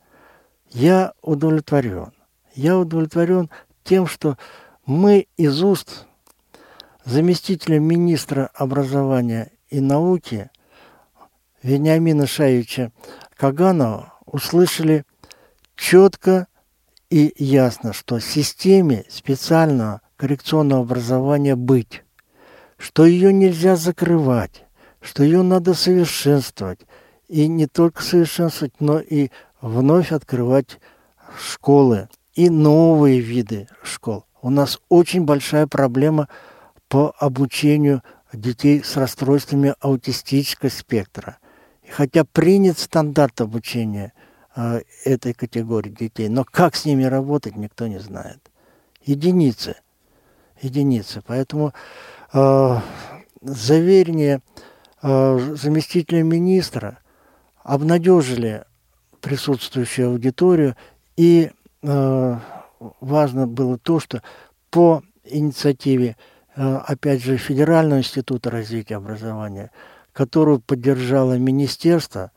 я 0.69 1.13
удовлетворен. 1.21 2.13
Я 2.53 2.77
удовлетворен 2.77 3.49
тем, 3.83 4.07
что 4.07 4.37
мы 4.85 5.27
из 5.37 5.61
уст 5.63 6.05
заместителя 7.03 7.79
министра 7.79 8.49
образования 8.53 9.51
и 9.69 9.79
науки 9.79 10.49
Вениамина 11.63 12.27
Шаевича 12.27 12.91
Каганова 13.35 14.13
услышали 14.25 15.05
четко 15.75 16.47
и 17.09 17.33
ясно, 17.37 17.93
что 17.93 18.19
системе 18.19 19.05
специального 19.09 20.01
коррекционного 20.17 20.83
образования 20.83 21.55
быть, 21.55 22.03
что 22.77 23.05
ее 23.05 23.33
нельзя 23.33 23.75
закрывать, 23.75 24.65
что 25.01 25.23
ее 25.23 25.41
надо 25.41 25.73
совершенствовать, 25.73 26.79
и 27.27 27.47
не 27.47 27.67
только 27.67 28.01
совершенствовать, 28.01 28.73
но 28.79 28.99
и 28.99 29.29
вновь 29.61 30.11
открывать 30.11 30.79
школы 31.39 32.09
и 32.33 32.49
новые 32.49 33.19
виды 33.19 33.67
школ. 33.83 34.25
У 34.41 34.49
нас 34.49 34.79
очень 34.89 35.25
большая 35.25 35.67
проблема 35.67 36.27
по 36.87 37.13
обучению 37.17 38.03
детей 38.31 38.83
с 38.83 38.95
расстройствами 38.95 39.73
аутистического 39.79 40.69
спектра. 40.69 41.37
И 41.81 41.89
хотя 41.89 42.25
принят 42.25 42.77
стандарт 42.77 43.41
обучения 43.41 44.13
э, 44.55 44.81
этой 45.03 45.33
категории 45.33 45.89
детей, 45.89 46.29
но 46.29 46.43
как 46.43 46.75
с 46.75 46.85
ними 46.85 47.03
работать, 47.03 47.55
никто 47.55 47.87
не 47.87 47.99
знает. 47.99 48.51
Единицы. 49.03 49.75
Единицы. 50.61 51.21
Поэтому 51.25 51.73
э, 52.33 52.79
заверение 53.41 54.41
э, 55.01 55.55
заместителя 55.55 56.23
министра 56.23 56.99
обнадежили 57.63 58.63
присутствующую 59.21 60.09
аудиторию. 60.09 60.75
И 61.17 61.51
э, 61.81 62.39
важно 63.01 63.47
было 63.47 63.77
то, 63.77 63.99
что 63.99 64.21
по 64.69 65.01
инициативе, 65.23 66.15
э, 66.55 66.75
опять 66.77 67.23
же, 67.23 67.37
Федерального 67.37 67.99
института 67.99 68.49
развития 68.49 68.97
образования, 68.97 69.71
которую 70.13 70.59
поддержало 70.59 71.37
министерство, 71.37 72.31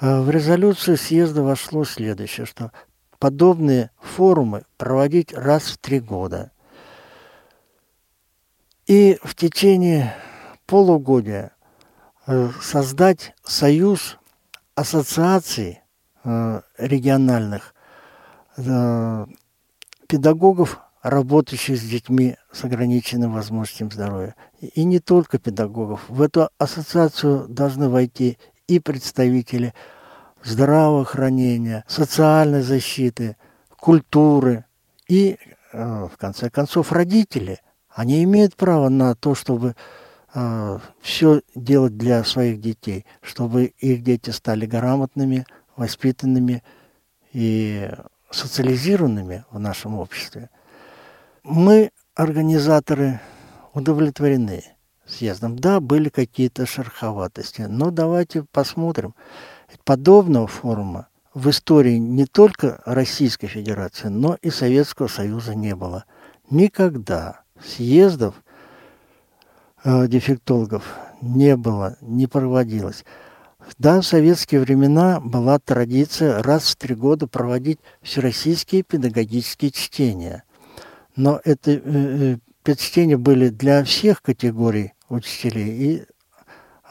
э, 0.00 0.20
в 0.20 0.30
резолюцию 0.30 0.96
съезда 0.96 1.42
вошло 1.42 1.84
следующее, 1.84 2.46
что 2.46 2.72
подобные 3.18 3.90
форумы 4.00 4.62
проводить 4.76 5.32
раз 5.32 5.64
в 5.64 5.78
три 5.78 6.00
года. 6.00 6.50
И 8.88 9.18
в 9.22 9.34
течение 9.34 10.14
полугодия 10.64 11.52
э, 12.26 12.48
создать 12.62 13.34
союз 13.44 14.16
ассоциаций 14.74 15.82
э, 16.24 16.62
региональных 16.78 17.74
э, 18.56 19.26
педагогов, 20.06 20.80
работающих 21.02 21.76
с 21.76 21.82
детьми 21.82 22.36
с 22.50 22.64
ограниченным 22.64 23.34
возможностями 23.34 23.90
здоровья. 23.90 24.34
И 24.58 24.84
не 24.84 25.00
только 25.00 25.38
педагогов. 25.38 26.08
В 26.08 26.22
эту 26.22 26.48
ассоциацию 26.56 27.46
должны 27.46 27.90
войти 27.90 28.38
и 28.68 28.80
представители 28.80 29.74
здравоохранения, 30.42 31.84
социальной 31.88 32.62
защиты, 32.62 33.36
культуры 33.78 34.64
и, 35.08 35.36
в 35.72 36.12
конце 36.16 36.48
концов, 36.48 36.90
родители. 36.90 37.60
Они 37.98 38.22
имеют 38.22 38.54
право 38.54 38.90
на 38.90 39.16
то, 39.16 39.34
чтобы 39.34 39.74
э, 40.32 40.78
все 41.00 41.42
делать 41.56 41.96
для 41.96 42.22
своих 42.22 42.60
детей, 42.60 43.04
чтобы 43.20 43.64
их 43.64 44.04
дети 44.04 44.30
стали 44.30 44.66
грамотными, 44.66 45.44
воспитанными 45.74 46.62
и 47.32 47.90
социализированными 48.30 49.46
в 49.50 49.58
нашем 49.58 49.98
обществе. 49.98 50.48
Мы, 51.42 51.90
организаторы, 52.14 53.20
удовлетворены 53.74 54.62
съездом. 55.04 55.58
Да, 55.58 55.80
были 55.80 56.08
какие-то 56.08 56.66
шероховатости, 56.66 57.62
но 57.62 57.90
давайте 57.90 58.44
посмотрим. 58.44 59.16
Подобного 59.82 60.46
форума 60.46 61.08
в 61.34 61.50
истории 61.50 61.96
не 61.96 62.26
только 62.26 62.80
Российской 62.86 63.48
Федерации, 63.48 64.06
но 64.06 64.38
и 64.40 64.50
Советского 64.50 65.08
Союза 65.08 65.56
не 65.56 65.74
было. 65.74 66.04
Никогда 66.48 67.42
съездов 67.64 68.34
э, 69.84 70.06
дефектологов 70.08 70.96
не 71.20 71.56
было, 71.56 71.96
не 72.00 72.26
проводилось. 72.26 73.04
Да, 73.76 74.00
в 74.00 74.06
советские 74.06 74.60
времена 74.60 75.20
была 75.20 75.58
традиция 75.58 76.42
раз 76.42 76.70
в 76.70 76.76
три 76.76 76.94
года 76.94 77.26
проводить 77.26 77.78
всероссийские 78.02 78.82
педагогические 78.82 79.70
чтения. 79.70 80.44
Но 81.16 81.40
это 81.44 81.72
э, 81.72 81.80
э 81.84 82.36
чтения 82.76 83.16
были 83.16 83.48
для 83.48 83.82
всех 83.82 84.20
категорий 84.20 84.92
учителей. 85.08 85.70
И 85.70 86.04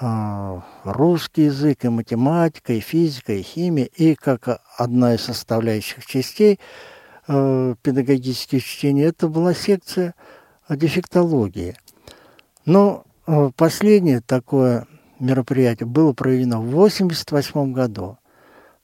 э, 0.01 0.61
русский 0.83 1.43
язык, 1.43 1.85
и 1.85 1.89
математика, 1.89 2.73
и 2.73 2.79
физика, 2.79 3.33
и 3.33 3.43
химия, 3.43 3.85
и 3.85 4.15
как 4.15 4.61
одна 4.77 5.15
из 5.15 5.21
составляющих 5.21 6.05
частей 6.05 6.59
э, 7.27 7.75
педагогических 7.81 8.63
чтений, 8.63 9.03
это 9.03 9.27
была 9.27 9.53
секция 9.53 10.15
дефектологии. 10.69 11.77
Но 12.65 13.05
э, 13.25 13.51
последнее 13.55 14.21
такое 14.21 14.85
мероприятие 15.19 15.87
было 15.87 16.13
проведено 16.13 16.61
в 16.61 16.67
1988 16.67 17.73
году. 17.73 18.17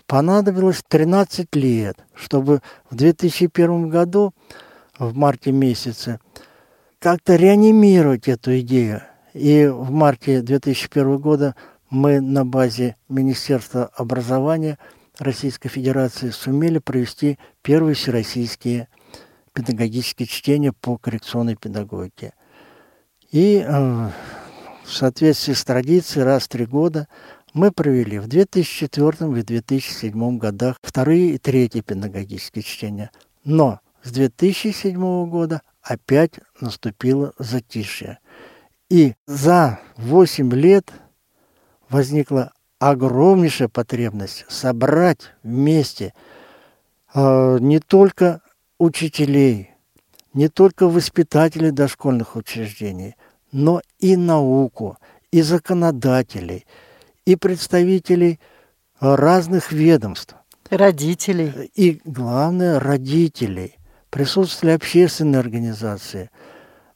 Понадобилось 0.06 0.84
13 0.88 1.56
лет, 1.56 1.98
чтобы 2.13 2.62
в 2.89 2.96
2001 2.96 3.89
году, 3.89 4.34
в 5.00 5.15
марте 5.15 5.52
месяце, 5.52 6.19
как-то 7.00 7.36
реанимировать 7.36 8.28
эту 8.28 8.60
идею. 8.60 9.02
И 9.34 9.65
в 9.65 9.91
марте 9.91 10.41
2001 10.41 11.17
года 11.17 11.56
мы 11.89 12.22
на 12.22 12.46
базе 12.46 12.96
Министерства 13.10 13.86
образования 13.96 14.78
Российской 15.19 15.69
Федерации 15.69 16.30
сумели 16.30 16.80
провести 16.80 17.38
первые 17.62 17.96
всероссийские 17.96 18.88
педагогические 19.54 20.28
чтения 20.28 20.74
по 20.74 20.98
коррекционной 20.98 21.56
педагогике. 21.56 22.34
И 23.32 23.63
э, 23.66 24.10
в 24.84 24.92
соответствии 24.92 25.54
с 25.54 25.63
традицией 25.63 26.26
раз 26.26 26.44
в 26.44 26.50
три 26.50 26.66
года 26.66 27.08
мы 27.54 27.72
провели 27.72 28.20
в 28.20 28.28
2004 28.28 29.39
и 29.39 29.44
2007 29.44 30.38
годах 30.38 30.78
вторые 30.82 31.36
и 31.36 31.38
третьи 31.38 31.82
педагогические 31.82 32.63
чтения. 32.63 33.12
Но 33.44 33.80
с 34.04 34.12
2007 34.12 35.30
года 35.30 35.62
опять 35.82 36.34
наступило 36.60 37.34
затишье. 37.38 38.20
И 38.89 39.16
за 39.26 39.80
8 39.98 40.52
лет 40.54 40.92
возникла 41.89 42.52
огромнейшая 42.80 43.70
потребность 43.70 44.46
собрать 44.50 45.32
вместе 45.42 46.13
э, 47.13 47.58
не 47.60 47.80
только 47.80 48.42
учителей, 48.84 49.72
не 50.34 50.50
только 50.50 50.88
воспитателей 50.89 51.72
дошкольных 51.72 52.36
учреждений, 52.36 53.15
но 53.52 53.82
и 54.00 54.17
науку, 54.17 54.98
и 55.32 55.41
законодателей, 55.41 56.65
и 57.26 57.36
представителей 57.36 58.39
разных 59.00 59.72
ведомств. 59.72 60.36
Родителей. 60.69 61.72
И, 61.76 62.02
главное, 62.04 62.80
родителей. 62.80 63.78
Присутствовали 64.10 64.76
общественные 64.76 65.39
организации. 65.39 66.30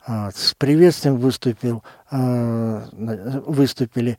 А, 0.05 0.31
с 0.31 0.53
приветствием 0.57 1.17
выступил, 1.17 1.83
а, 2.11 2.87
выступили 3.45 4.17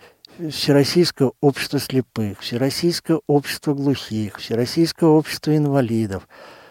Всероссийское 0.50 1.32
общество 1.40 1.80
слепых, 1.80 2.40
Всероссийское 2.40 3.20
общество 3.26 3.74
глухих, 3.74 4.38
Всероссийское 4.38 5.08
общество 5.08 5.56
инвалидов. 5.56 6.28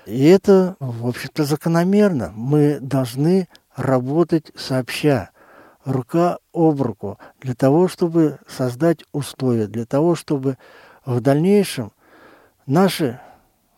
И 0.07 0.23
это, 0.23 0.77
в 0.79 1.05
общем-то, 1.05 1.43
закономерно. 1.43 2.31
Мы 2.33 2.79
должны 2.79 3.49
работать 3.75 4.51
сообща 4.55 5.31
рука 5.83 6.39
об 6.53 6.81
руку 6.81 7.19
для 7.41 7.55
того, 7.55 7.89
чтобы 7.89 8.39
создать 8.47 9.03
условия, 9.11 9.67
для 9.67 9.85
того, 9.85 10.15
чтобы 10.15 10.58
в 11.05 11.19
дальнейшем 11.19 11.91
наши 12.65 13.19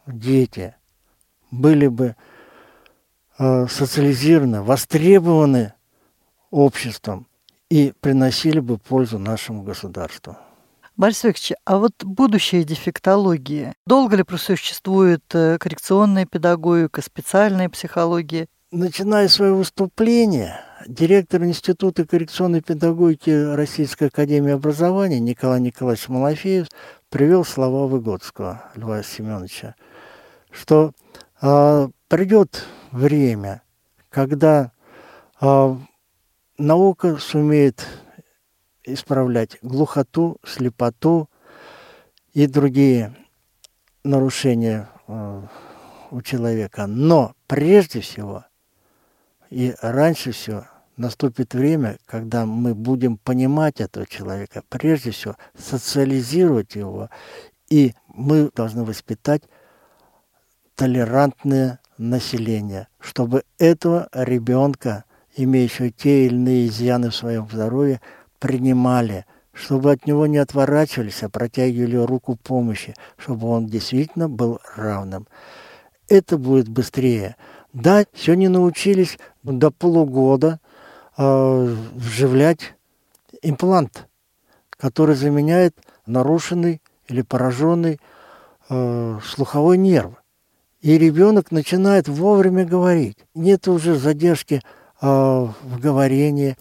дети 0.06 0.76
были 1.50 1.88
бы 1.88 2.16
э, 3.40 3.68
социализированы, 3.68 4.62
востребованы 4.62 5.74
обществом 6.52 7.28
и 7.70 7.94
приносили 8.00 8.60
бы 8.60 8.78
пользу 8.78 9.18
нашему 9.18 9.64
государству. 9.64 10.38
Борис 11.00 11.24
Викторович, 11.24 11.54
а 11.64 11.78
вот 11.78 11.94
будущее 12.04 12.66
дефектологии, 12.66 13.72
долго 13.86 14.18
ли 14.18 14.24
просуществует 14.24 15.24
э, 15.34 15.58
коррекционная 15.58 16.26
педагогика, 16.26 17.02
специальная 17.02 17.70
психология? 17.70 18.48
Начиная 18.74 19.30
свое 19.30 19.54
выступление, 19.54 20.60
директор 20.86 21.42
Института 21.46 22.06
коррекционной 22.06 22.60
педагогики 22.60 23.30
Российской 23.30 24.10
Академии 24.10 24.52
Образования 24.52 25.22
Николай 25.22 25.62
Николаевич 25.62 26.10
Малафеев 26.10 26.68
привел 27.08 27.46
слова 27.46 27.88
Выгодского 27.88 28.66
Льва 28.76 29.02
Семеновича, 29.02 29.76
что 30.52 30.92
э, 31.42 31.88
придет 32.10 32.66
время, 32.92 33.62
когда 34.10 34.74
э, 35.40 35.76
наука 36.58 37.16
сумеет 37.22 37.88
исправлять 38.94 39.58
глухоту, 39.62 40.38
слепоту 40.46 41.30
и 42.34 42.48
другие 42.48 43.16
нарушения 44.04 44.90
э, 45.08 45.42
у 46.12 46.22
человека. 46.22 46.88
Но 46.88 47.34
прежде 47.48 48.02
всего 48.02 48.46
и 49.50 49.74
раньше 49.82 50.32
всего 50.32 50.66
наступит 50.98 51.54
время, 51.54 51.98
когда 52.06 52.46
мы 52.46 52.76
будем 52.76 53.18
понимать 53.18 53.80
этого 53.80 54.06
человека, 54.06 54.64
прежде 54.70 55.12
всего 55.12 55.36
социализировать 55.58 56.76
его, 56.76 57.10
и 57.70 57.94
мы 58.08 58.52
должны 58.54 58.84
воспитать 58.84 59.44
толерантное 60.76 61.80
население, 61.98 62.88
чтобы 63.00 63.44
этого 63.58 64.10
ребенка, 64.14 65.06
имеющего 65.36 65.90
те 65.90 66.26
или 66.26 66.36
иные 66.36 66.68
изъяны 66.68 67.10
в 67.10 67.16
своем 67.16 67.48
здоровье, 67.50 68.02
принимали, 68.40 69.26
чтобы 69.54 69.92
от 69.92 70.08
него 70.08 70.26
не 70.28 70.38
отворачивались, 70.38 71.24
а 71.24 71.30
протягивали 71.30 71.98
руку 71.98 72.36
помощи, 72.36 72.96
чтобы 73.18 73.48
он 73.48 73.68
действительно 73.68 74.30
был 74.30 74.60
равным. 74.76 75.28
Это 76.08 76.38
будет 76.38 76.70
быстрее. 76.70 77.36
Да, 77.74 78.06
сегодня 78.16 78.50
научились 78.50 79.20
до 79.44 79.70
полугода 79.70 80.60
э, 81.18 81.76
вживлять 81.94 82.74
имплант, 83.42 84.08
который 84.72 85.16
заменяет 85.16 85.76
нарушенный 86.06 86.82
или 87.08 87.22
пораженный 87.22 88.00
э, 88.70 89.20
слуховой 89.24 89.78
нерв. 89.78 90.14
И 90.82 90.98
ребенок 90.98 91.52
начинает 91.52 92.08
вовремя 92.08 92.66
говорить. 92.66 93.18
Нет 93.36 93.68
уже 93.68 93.96
задержки 93.96 94.62
э, 95.02 95.06
в 95.06 95.80
говорении. 95.80 96.58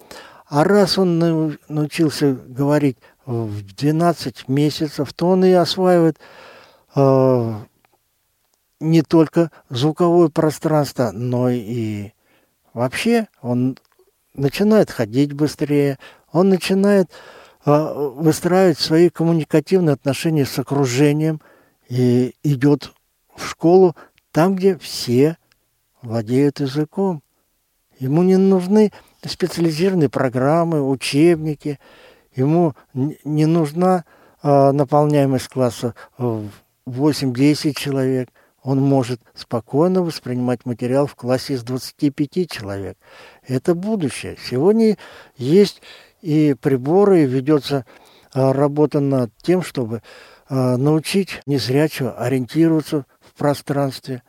А 0.49 0.63
раз 0.63 0.97
он 0.97 1.19
научился 1.67 2.33
говорить 2.33 2.97
в 3.27 3.61
12 3.61 4.47
месяцев, 4.47 5.13
то 5.13 5.27
он 5.27 5.45
и 5.45 5.51
осваивает 5.51 6.17
э, 6.95 7.53
не 8.79 9.03
только 9.03 9.51
звуковое 9.69 10.29
пространство, 10.29 11.11
но 11.11 11.51
и 11.51 12.13
вообще 12.73 13.27
он 13.43 13.77
начинает 14.33 14.89
ходить 14.89 15.33
быстрее, 15.33 15.99
он 16.31 16.49
начинает 16.49 17.11
э, 17.67 17.93
выстраивать 18.15 18.79
свои 18.79 19.09
коммуникативные 19.09 19.93
отношения 19.93 20.47
с 20.47 20.57
окружением 20.57 21.41
и 21.89 22.33
идет 22.41 22.91
в 23.35 23.45
школу 23.45 23.95
там, 24.31 24.55
где 24.55 24.79
все 24.79 25.37
владеют 26.01 26.59
языком. 26.59 27.21
Ему 27.99 28.23
не 28.23 28.37
нужны 28.37 28.91
специализированные 29.25 30.09
программы, 30.09 30.87
учебники, 30.87 31.79
ему 32.35 32.73
не 32.93 33.45
нужна 33.45 34.05
э, 34.41 34.71
наполняемость 34.71 35.47
класса 35.47 35.95
в 36.17 36.49
8-10 36.85 37.73
человек. 37.73 38.29
Он 38.61 38.81
может 38.81 39.21
спокойно 39.33 40.03
воспринимать 40.03 40.65
материал 40.65 41.07
в 41.07 41.15
классе 41.15 41.53
из 41.53 41.63
25 41.63 42.49
человек. 42.49 42.97
Это 43.47 43.73
будущее. 43.73 44.37
Сегодня 44.43 44.97
есть 45.37 45.81
и 46.21 46.55
приборы, 46.59 47.23
и 47.23 47.27
ведется 47.27 47.85
э, 48.33 48.51
работа 48.51 48.99
над 48.99 49.31
тем, 49.41 49.61
чтобы 49.61 50.01
научить 50.51 51.43
незрячего 51.45 52.17
ориентироваться 52.17 53.05
пространстве, 53.39 54.21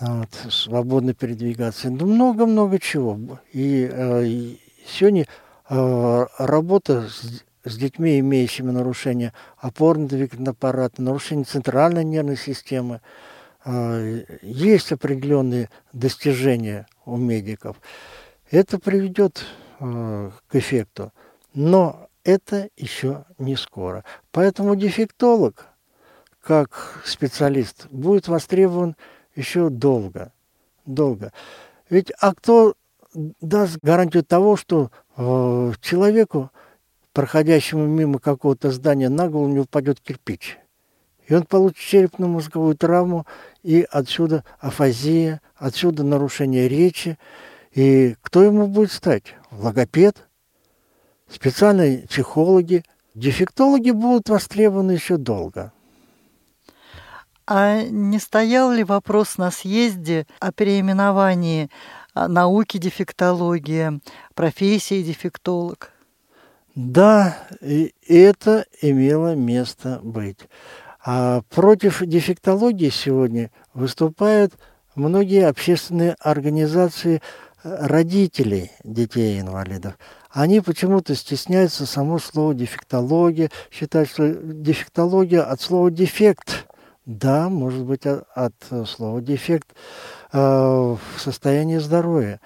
вот, 0.00 0.28
свободно 0.50 1.14
передвигаться. 1.14 1.90
Ну, 1.90 2.06
много-много 2.06 2.78
чего. 2.78 3.18
И, 3.52 3.88
э, 3.90 4.24
и 4.26 4.60
сегодня 4.86 5.26
э, 5.68 6.26
работа 6.38 7.08
с, 7.08 7.44
с 7.64 7.76
детьми, 7.76 8.18
имеющими 8.18 8.70
нарушение 8.70 9.32
опорно-двигательного 9.58 10.50
аппарата, 10.50 11.02
нарушение 11.02 11.44
центральной 11.44 12.04
нервной 12.04 12.36
системы, 12.36 13.00
э, 13.64 14.24
есть 14.42 14.92
определенные 14.92 15.70
достижения 15.92 16.86
у 17.04 17.16
медиков. 17.16 17.76
Это 18.50 18.78
приведет 18.78 19.44
к 19.78 20.54
эффекту. 20.54 21.12
Но 21.52 22.08
это 22.24 22.70
еще 22.78 23.24
не 23.36 23.56
скоро. 23.56 24.04
Поэтому 24.30 24.74
дефектолог– 24.74 25.66
как 26.46 27.02
специалист 27.04 27.86
будет 27.90 28.28
востребован 28.28 28.94
еще 29.36 29.68
долго. 29.68 30.32
Долго. 30.84 31.32
Ведь 31.88 32.10
а 32.20 32.34
кто 32.34 32.74
даст 33.14 33.78
гарантию 33.82 34.24
того, 34.24 34.56
что 34.56 34.90
э, 35.16 35.72
человеку, 35.80 36.50
проходящему 37.12 37.86
мимо 37.86 38.18
какого-то 38.18 38.70
здания, 38.70 39.08
на 39.08 39.28
голову 39.28 39.48
не 39.48 39.60
упадет 39.60 40.00
кирпич. 40.00 40.58
И 41.26 41.34
он 41.34 41.44
получит 41.44 41.78
черепно-мозговую 41.78 42.76
травму, 42.76 43.26
и 43.62 43.86
отсюда 43.90 44.44
афазия, 44.60 45.40
отсюда 45.56 46.04
нарушение 46.04 46.68
речи. 46.68 47.18
И 47.72 48.14
кто 48.22 48.42
ему 48.42 48.68
будет 48.68 48.92
стать? 48.92 49.34
Логопед, 49.50 50.28
специальные 51.28 52.06
психологи. 52.06 52.84
Дефектологи 53.14 53.90
будут 53.90 54.28
востребованы 54.28 54.92
еще 54.92 55.16
долго. 55.16 55.72
А 57.46 57.82
не 57.82 58.18
стоял 58.18 58.72
ли 58.72 58.82
вопрос 58.82 59.38
на 59.38 59.52
съезде 59.52 60.26
о 60.40 60.50
переименовании 60.50 61.70
а, 62.12 62.26
науки 62.26 62.78
дефектология, 62.78 64.00
профессии 64.34 65.02
дефектолог? 65.02 65.92
Да, 66.74 67.38
и 67.60 67.94
это 68.08 68.66
имело 68.82 69.36
место 69.36 70.00
быть. 70.02 70.40
А 71.04 71.42
против 71.48 72.04
дефектологии 72.04 72.90
сегодня 72.90 73.52
выступают 73.74 74.54
многие 74.96 75.46
общественные 75.46 76.16
организации 76.18 77.22
э, 77.62 77.86
родителей 77.86 78.72
детей-инвалидов. 78.82 79.94
Они 80.30 80.60
почему-то 80.60 81.14
стесняются 81.14 81.86
само 81.86 82.18
слово 82.18 82.54
дефектология, 82.54 83.50
считают, 83.70 84.10
что 84.10 84.34
дефектология 84.34 85.42
от 85.42 85.60
слова 85.60 85.92
дефект– 85.92 86.65
да, 87.06 87.48
может 87.48 87.84
быть 87.84 88.04
от, 88.04 88.24
от 88.34 88.54
э, 88.70 88.84
слова 88.84 89.20
дефект 89.20 89.68
э, 90.32 90.38
в 90.38 90.98
состоянии 91.18 91.78
здоровья. 91.78 92.40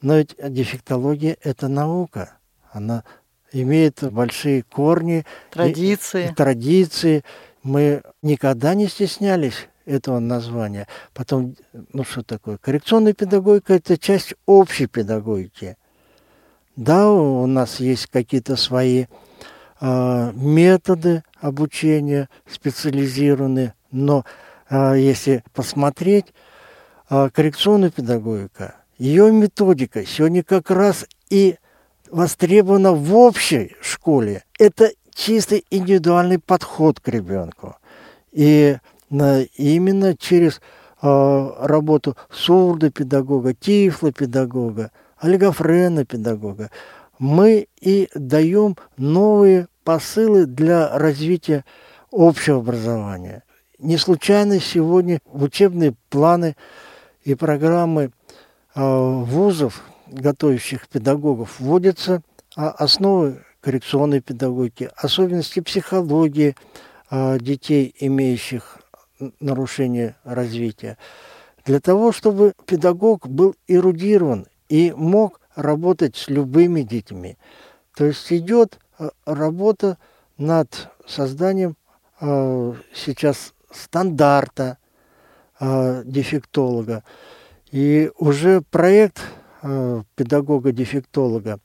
Но 0.00 0.16
ведь 0.16 0.34
дефектология– 0.38 1.36
это 1.42 1.68
наука. 1.68 2.32
Она 2.72 3.04
имеет 3.52 4.02
большие 4.12 4.62
корни. 4.62 5.24
Традиции. 5.50 6.26
И, 6.26 6.32
и 6.32 6.34
традиции. 6.34 7.24
Мы 7.62 8.02
никогда 8.22 8.74
не 8.74 8.88
стеснялись 8.88 9.68
этого 9.84 10.18
названия. 10.18 10.88
Потом, 11.12 11.54
ну 11.92 12.02
что 12.04 12.22
такое? 12.22 12.56
Коррекционная 12.56 13.12
педагогика– 13.12 13.74
это 13.74 13.98
часть 13.98 14.34
общей 14.46 14.86
педагогики. 14.86 15.76
Да, 16.74 17.10
у 17.10 17.46
нас 17.46 17.80
есть 17.80 18.06
какие-то 18.06 18.56
свои 18.56 19.06
э, 19.80 20.32
методы 20.34 21.22
обучения 21.40 22.28
специализированные, 22.50 23.74
но 23.90 24.24
а, 24.68 24.94
если 24.94 25.44
посмотреть, 25.52 26.26
а, 27.08 27.30
коррекционная 27.30 27.90
педагогика, 27.90 28.76
ее 28.98 29.30
методика 29.30 30.04
сегодня 30.06 30.42
как 30.42 30.70
раз 30.70 31.06
и 31.30 31.56
востребована 32.10 32.92
в 32.92 33.14
общей 33.14 33.76
школе. 33.80 34.44
Это 34.58 34.92
чистый 35.14 35.64
индивидуальный 35.70 36.38
подход 36.38 37.00
к 37.00 37.08
ребенку. 37.08 37.76
И 38.32 38.76
именно 39.10 40.16
через 40.16 40.60
а, 41.00 41.66
работу 41.66 42.16
сурдопедагога, 42.30 43.54
тифлопедагога, 43.54 44.90
олигофрена-педагога 45.18 46.70
мы 47.18 47.68
и 47.80 48.08
даем 48.14 48.76
новые 48.96 49.68
посылы 49.84 50.46
для 50.46 50.96
развития 50.98 51.64
общего 52.12 52.58
образования. 52.58 53.42
Не 53.78 53.98
случайно 53.98 54.58
сегодня 54.58 55.20
учебные 55.26 55.94
планы 56.08 56.56
и 57.24 57.34
программы 57.34 58.10
э, 58.74 58.80
вузов, 58.80 59.82
готовящих 60.06 60.88
педагогов, 60.88 61.60
вводятся 61.60 62.22
а, 62.56 62.70
основы 62.70 63.44
коррекционной 63.60 64.22
педагогики, 64.22 64.88
особенности 64.96 65.60
психологии 65.60 66.56
э, 67.10 67.38
детей, 67.38 67.94
имеющих 68.00 68.78
нарушение 69.40 70.16
развития, 70.24 70.96
для 71.66 71.80
того, 71.80 72.12
чтобы 72.12 72.54
педагог 72.64 73.28
был 73.28 73.56
эрудирован 73.68 74.46
и 74.70 74.94
мог 74.96 75.40
работать 75.54 76.16
с 76.16 76.28
любыми 76.28 76.80
детьми. 76.80 77.36
То 77.94 78.06
есть 78.06 78.32
идет 78.32 78.78
работа 79.26 79.98
над 80.38 80.90
созданием 81.06 81.76
сейчас 82.20 83.54
стандарта 83.76 84.78
э, 85.60 86.02
дефектолога. 86.04 87.04
И 87.70 88.10
уже 88.18 88.62
проект 88.62 89.22
э, 89.62 90.02
педагога-дефектолога, 90.14 91.60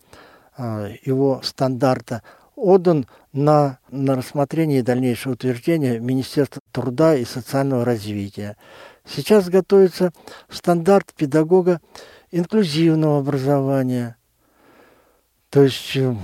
э, 0.58 0.96
его 1.04 1.42
стандарта, 1.44 2.24
отдан 2.56 3.08
на, 3.34 3.80
на 3.90 4.16
рассмотрение 4.16 4.80
и 4.80 4.84
дальнейшее 4.84 5.34
утверждение 5.34 6.00
Министерства 6.00 6.62
труда 6.72 7.16
и 7.16 7.26
социального 7.26 7.86
развития. 7.86 8.58
Сейчас 9.06 9.50
готовится 9.50 10.12
стандарт 10.50 11.14
педагога 11.16 11.82
инклюзивного 12.32 13.20
образования. 13.20 14.16
То 15.50 15.64
есть 15.64 15.96
э, 15.96 16.16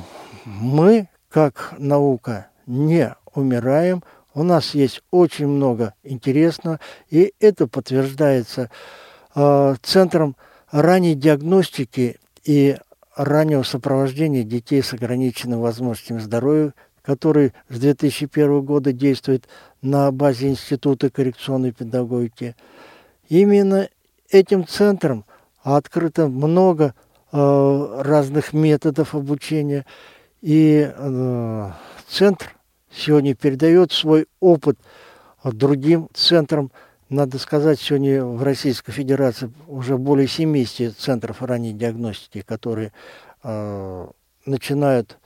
мы, 0.46 1.10
как 1.30 1.74
наука, 1.78 2.48
не 2.66 3.16
умираем, 3.34 4.04
у 4.38 4.44
нас 4.44 4.76
есть 4.76 5.02
очень 5.10 5.48
много 5.48 5.96
интересного, 6.04 6.80
и 7.10 7.34
это 7.40 7.66
подтверждается 7.66 8.70
э, 9.34 9.76
Центром 9.82 10.36
ранней 10.70 11.16
диагностики 11.16 12.20
и 12.44 12.78
раннего 13.16 13.64
сопровождения 13.64 14.44
детей 14.44 14.84
с 14.84 14.94
ограниченными 14.94 15.60
возможностями 15.60 16.20
здоровья, 16.20 16.76
который 17.02 17.54
с 17.68 17.80
2001 17.80 18.62
года 18.62 18.94
действует 18.94 19.48
на 19.82 20.12
базе 20.12 20.50
Института 20.50 21.10
коррекционной 21.10 21.72
педагогики. 21.72 22.56
Именно 23.30 23.90
этим 24.30 24.68
центром 24.68 25.26
открыто 25.64 26.28
много 26.28 26.94
э, 27.32 28.02
разных 28.04 28.54
методов 28.54 29.16
обучения, 29.16 29.84
и 30.44 30.92
э, 30.96 31.72
центр 32.08 32.57
сегодня 32.92 33.36
передает 33.36 33.92
свой 33.92 34.28
опыт 34.40 34.78
другим 35.44 36.10
центрам 36.14 36.72
надо 37.10 37.40
сказать, 37.40 37.80
сегодня 37.80 38.24
в 38.26 38.44
Российской 38.44 38.92
Федерации 38.92 39.52
уже 39.68 39.98
более 39.98 40.28
70 40.28 40.98
центров 40.98 41.42
ранней 41.42 41.74
диагностики, 41.74 42.42
которые 42.42 42.92
э, 43.44 44.08
начинают 44.46 45.18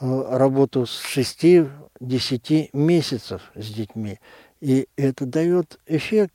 э, 0.00 0.24
работу 0.30 0.86
с 0.86 1.04
6-10 1.04 2.70
месяцев 2.72 3.42
с 3.54 3.70
детьми. 3.70 4.18
И 4.60 4.88
это 4.96 5.26
дает 5.26 5.78
эффект. 5.86 6.34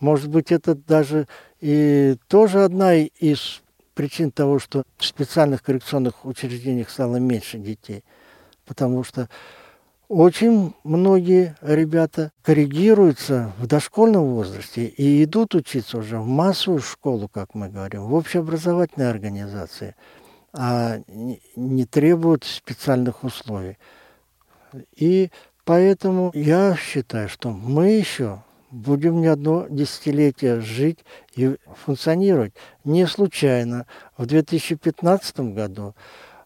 Может 0.00 0.28
быть, 0.30 0.50
это 0.50 0.74
даже 0.74 1.28
и 1.60 2.16
тоже 2.28 2.64
одна 2.64 2.94
из 2.94 3.62
причин 3.94 4.30
того, 4.30 4.58
что 4.58 4.84
в 4.96 5.04
специальных 5.04 5.62
коррекционных 5.62 6.24
учреждениях 6.24 6.88
стало 6.88 7.16
меньше 7.16 7.58
детей. 7.58 8.02
Потому 8.64 9.04
что 9.04 9.28
очень 10.08 10.74
многие 10.84 11.56
ребята 11.62 12.30
коррегируются 12.42 13.52
в 13.58 13.66
дошкольном 13.66 14.34
возрасте 14.34 14.86
и 14.86 15.24
идут 15.24 15.54
учиться 15.54 15.98
уже 15.98 16.18
в 16.18 16.26
массовую 16.26 16.80
школу, 16.80 17.28
как 17.28 17.54
мы 17.54 17.68
говорим, 17.68 18.02
в 18.02 18.14
общеобразовательные 18.14 19.08
организации, 19.08 19.96
а 20.52 21.00
не 21.56 21.84
требуют 21.86 22.44
специальных 22.44 23.24
условий. 23.24 23.78
И 24.94 25.30
поэтому 25.64 26.30
я 26.34 26.76
считаю, 26.76 27.28
что 27.28 27.50
мы 27.50 27.90
еще 27.90 28.42
будем 28.70 29.20
не 29.20 29.28
одно 29.28 29.66
десятилетие 29.70 30.60
жить 30.60 30.98
и 31.34 31.56
функционировать. 31.84 32.52
Не 32.82 33.06
случайно 33.06 33.86
в 34.18 34.26
2015 34.26 35.40
году 35.54 35.94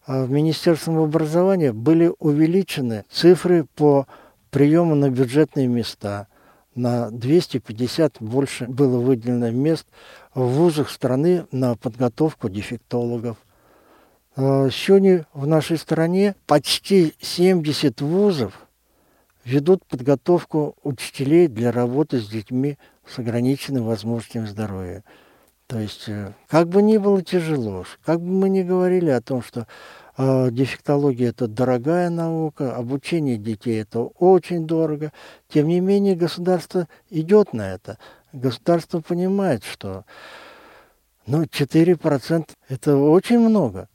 в 0.09 0.31
Министерстве 0.31 0.97
образования 0.97 1.71
были 1.71 2.11
увеличены 2.17 3.05
цифры 3.11 3.65
по 3.75 4.07
приему 4.49 4.95
на 4.95 5.11
бюджетные 5.11 5.67
места. 5.67 6.27
На 6.73 7.11
250 7.11 8.15
больше 8.19 8.65
было 8.65 8.99
выделено 8.99 9.51
мест 9.51 9.85
в 10.33 10.41
вузах 10.41 10.89
страны 10.89 11.45
на 11.51 11.75
подготовку 11.75 12.49
дефектологов. 12.49 13.37
А 14.35 14.71
сегодня 14.71 15.27
в 15.31 15.45
нашей 15.45 15.77
стране 15.77 16.35
почти 16.47 17.13
70 17.21 18.01
вузов 18.01 18.65
ведут 19.45 19.85
подготовку 19.85 20.75
учителей 20.81 21.47
для 21.47 21.71
работы 21.71 22.19
с 22.19 22.27
детьми 22.27 22.79
с 23.07 23.19
ограниченными 23.19 23.83
возможностями 23.83 24.47
здоровья. 24.47 25.03
То 25.69 25.77
есть, 25.77 26.09
э, 26.09 26.33
как 26.47 26.67
бы 26.67 26.81
ни 26.81 26.97
было 26.97 27.21
тяжело, 27.21 27.85
как 28.03 28.19
бы 28.19 28.25
мы 28.25 28.49
ни 28.49 28.63
говорили 28.63 29.11
о 29.11 29.21
том, 29.21 29.43
что 29.43 29.67
э, 30.17 30.49
дефектология– 30.49 31.29
это 31.29 31.47
дорогая 31.47 32.09
наука, 32.09 32.75
обучение 32.75 33.37
детей– 33.37 33.79
это 33.83 33.99
очень 33.99 34.65
дорого, 34.65 35.13
тем 35.47 35.67
не 35.67 35.79
менее 35.79 36.15
государство 36.15 36.87
идет 37.11 37.53
на 37.53 37.71
это. 37.71 37.99
Государство 38.33 38.99
понимает, 39.01 39.63
что 39.63 40.05
ну, 41.27 41.43
4%– 41.43 42.49
это 42.67 42.97
очень 42.97 43.37
много. 43.37 43.89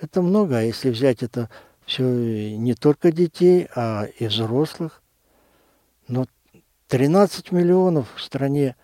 Это 0.00 0.20
много, 0.20 0.58
а 0.58 0.62
если 0.62 0.90
взять 0.90 1.22
это 1.22 1.48
все 1.86 2.56
не 2.56 2.74
только 2.74 3.12
детей, 3.12 3.68
а 3.76 4.08
и 4.18 4.26
взрослых, 4.26 5.00
но 6.08 6.26
13 6.88 7.52
миллионов 7.52 8.12
в 8.16 8.20
стране 8.20 8.74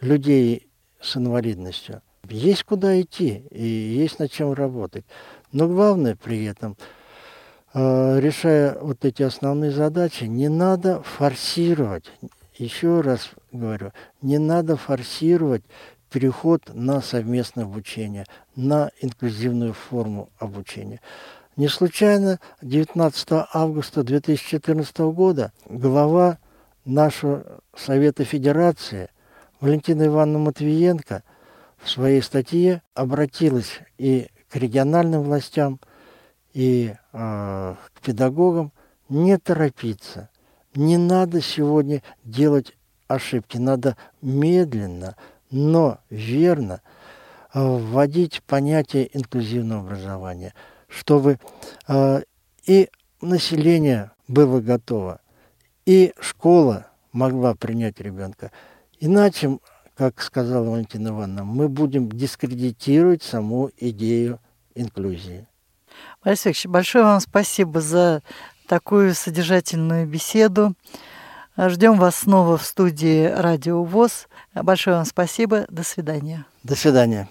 людей 0.00 0.68
с 1.04 1.16
инвалидностью. 1.16 2.02
Есть 2.28 2.64
куда 2.64 3.00
идти 3.00 3.44
и 3.50 3.64
есть 3.64 4.18
над 4.18 4.32
чем 4.32 4.52
работать. 4.52 5.04
Но 5.52 5.68
главное 5.68 6.16
при 6.16 6.44
этом, 6.44 6.76
э, 7.74 8.20
решая 8.20 8.78
вот 8.80 9.04
эти 9.04 9.22
основные 9.22 9.70
задачи, 9.70 10.24
не 10.24 10.48
надо 10.48 11.02
форсировать, 11.02 12.10
еще 12.56 13.00
раз 13.00 13.30
говорю, 13.52 13.92
не 14.22 14.38
надо 14.38 14.76
форсировать 14.76 15.62
переход 16.10 16.62
на 16.72 17.00
совместное 17.02 17.64
обучение, 17.64 18.24
на 18.54 18.90
инклюзивную 19.00 19.74
форму 19.74 20.30
обучения. 20.38 21.00
Не 21.56 21.68
случайно 21.68 22.40
19 22.62 23.46
августа 23.52 24.02
2014 24.02 24.98
года 25.12 25.52
глава 25.68 26.38
нашего 26.84 27.60
Совета 27.76 28.24
Федерации 28.24 29.10
Валентина 29.64 30.04
Ивановна 30.04 30.40
Матвиенко 30.40 31.22
в 31.78 31.88
своей 31.88 32.20
статье 32.20 32.82
обратилась 32.92 33.80
и 33.96 34.28
к 34.50 34.56
региональным 34.56 35.22
властям, 35.22 35.80
и 36.52 36.94
э, 37.14 37.74
к 37.94 38.00
педагогам 38.02 38.72
не 39.08 39.38
торопиться. 39.38 40.28
Не 40.74 40.98
надо 40.98 41.40
сегодня 41.40 42.02
делать 42.24 42.76
ошибки, 43.08 43.56
надо 43.56 43.96
медленно, 44.20 45.16
но 45.50 45.98
верно 46.10 46.82
э, 47.54 47.58
вводить 47.58 48.42
понятие 48.42 49.16
инклюзивного 49.16 49.80
образования, 49.80 50.52
чтобы 50.88 51.38
э, 51.88 52.20
и 52.66 52.90
население 53.22 54.10
было 54.28 54.60
готово, 54.60 55.22
и 55.86 56.12
школа 56.20 56.88
могла 57.12 57.54
принять 57.54 57.98
ребенка. 57.98 58.50
Иначе, 59.04 59.58
как 59.98 60.22
сказала 60.22 60.70
Валентина 60.70 61.08
Ивановна, 61.08 61.44
мы 61.44 61.68
будем 61.68 62.10
дискредитировать 62.10 63.22
саму 63.22 63.70
идею 63.76 64.40
инклюзии. 64.74 65.46
Борис 66.24 66.46
Викторович, 66.46 66.66
большое 66.68 67.04
вам 67.04 67.20
спасибо 67.20 67.82
за 67.82 68.22
такую 68.66 69.14
содержательную 69.14 70.06
беседу. 70.06 70.72
Ждем 71.58 71.98
вас 71.98 72.16
снова 72.16 72.56
в 72.56 72.64
студии 72.64 73.26
Радио 73.26 73.84
ВОЗ. 73.84 74.26
Большое 74.54 74.96
вам 74.96 75.04
спасибо. 75.04 75.66
До 75.68 75.82
свидания. 75.82 76.46
До 76.62 76.74
свидания. 76.74 77.28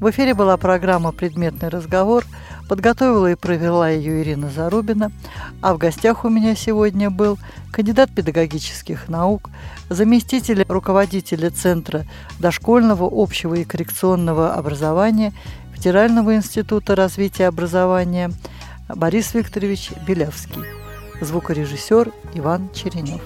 В 0.00 0.08
эфире 0.08 0.32
была 0.32 0.56
программа 0.56 1.12
«Предметный 1.12 1.68
разговор». 1.68 2.24
Подготовила 2.70 3.32
и 3.32 3.34
провела 3.34 3.90
ее 3.90 4.22
Ирина 4.22 4.48
Зарубина. 4.48 5.12
А 5.60 5.74
в 5.74 5.78
гостях 5.78 6.24
у 6.24 6.30
меня 6.30 6.54
сегодня 6.54 7.10
был 7.10 7.38
кандидат 7.70 8.10
педагогических 8.10 9.10
наук, 9.10 9.50
заместитель 9.90 10.64
руководителя 10.68 11.50
Центра 11.50 12.06
дошкольного, 12.38 13.10
общего 13.12 13.54
и 13.54 13.64
коррекционного 13.64 14.54
образования 14.54 15.34
Федерального 15.74 16.34
института 16.34 16.94
развития 16.94 17.48
образования 17.48 18.30
Борис 18.88 19.34
Викторович 19.34 19.90
Белявский, 20.06 20.62
звукорежиссер 21.20 22.10
Иван 22.34 22.70
Черенев. 22.72 23.20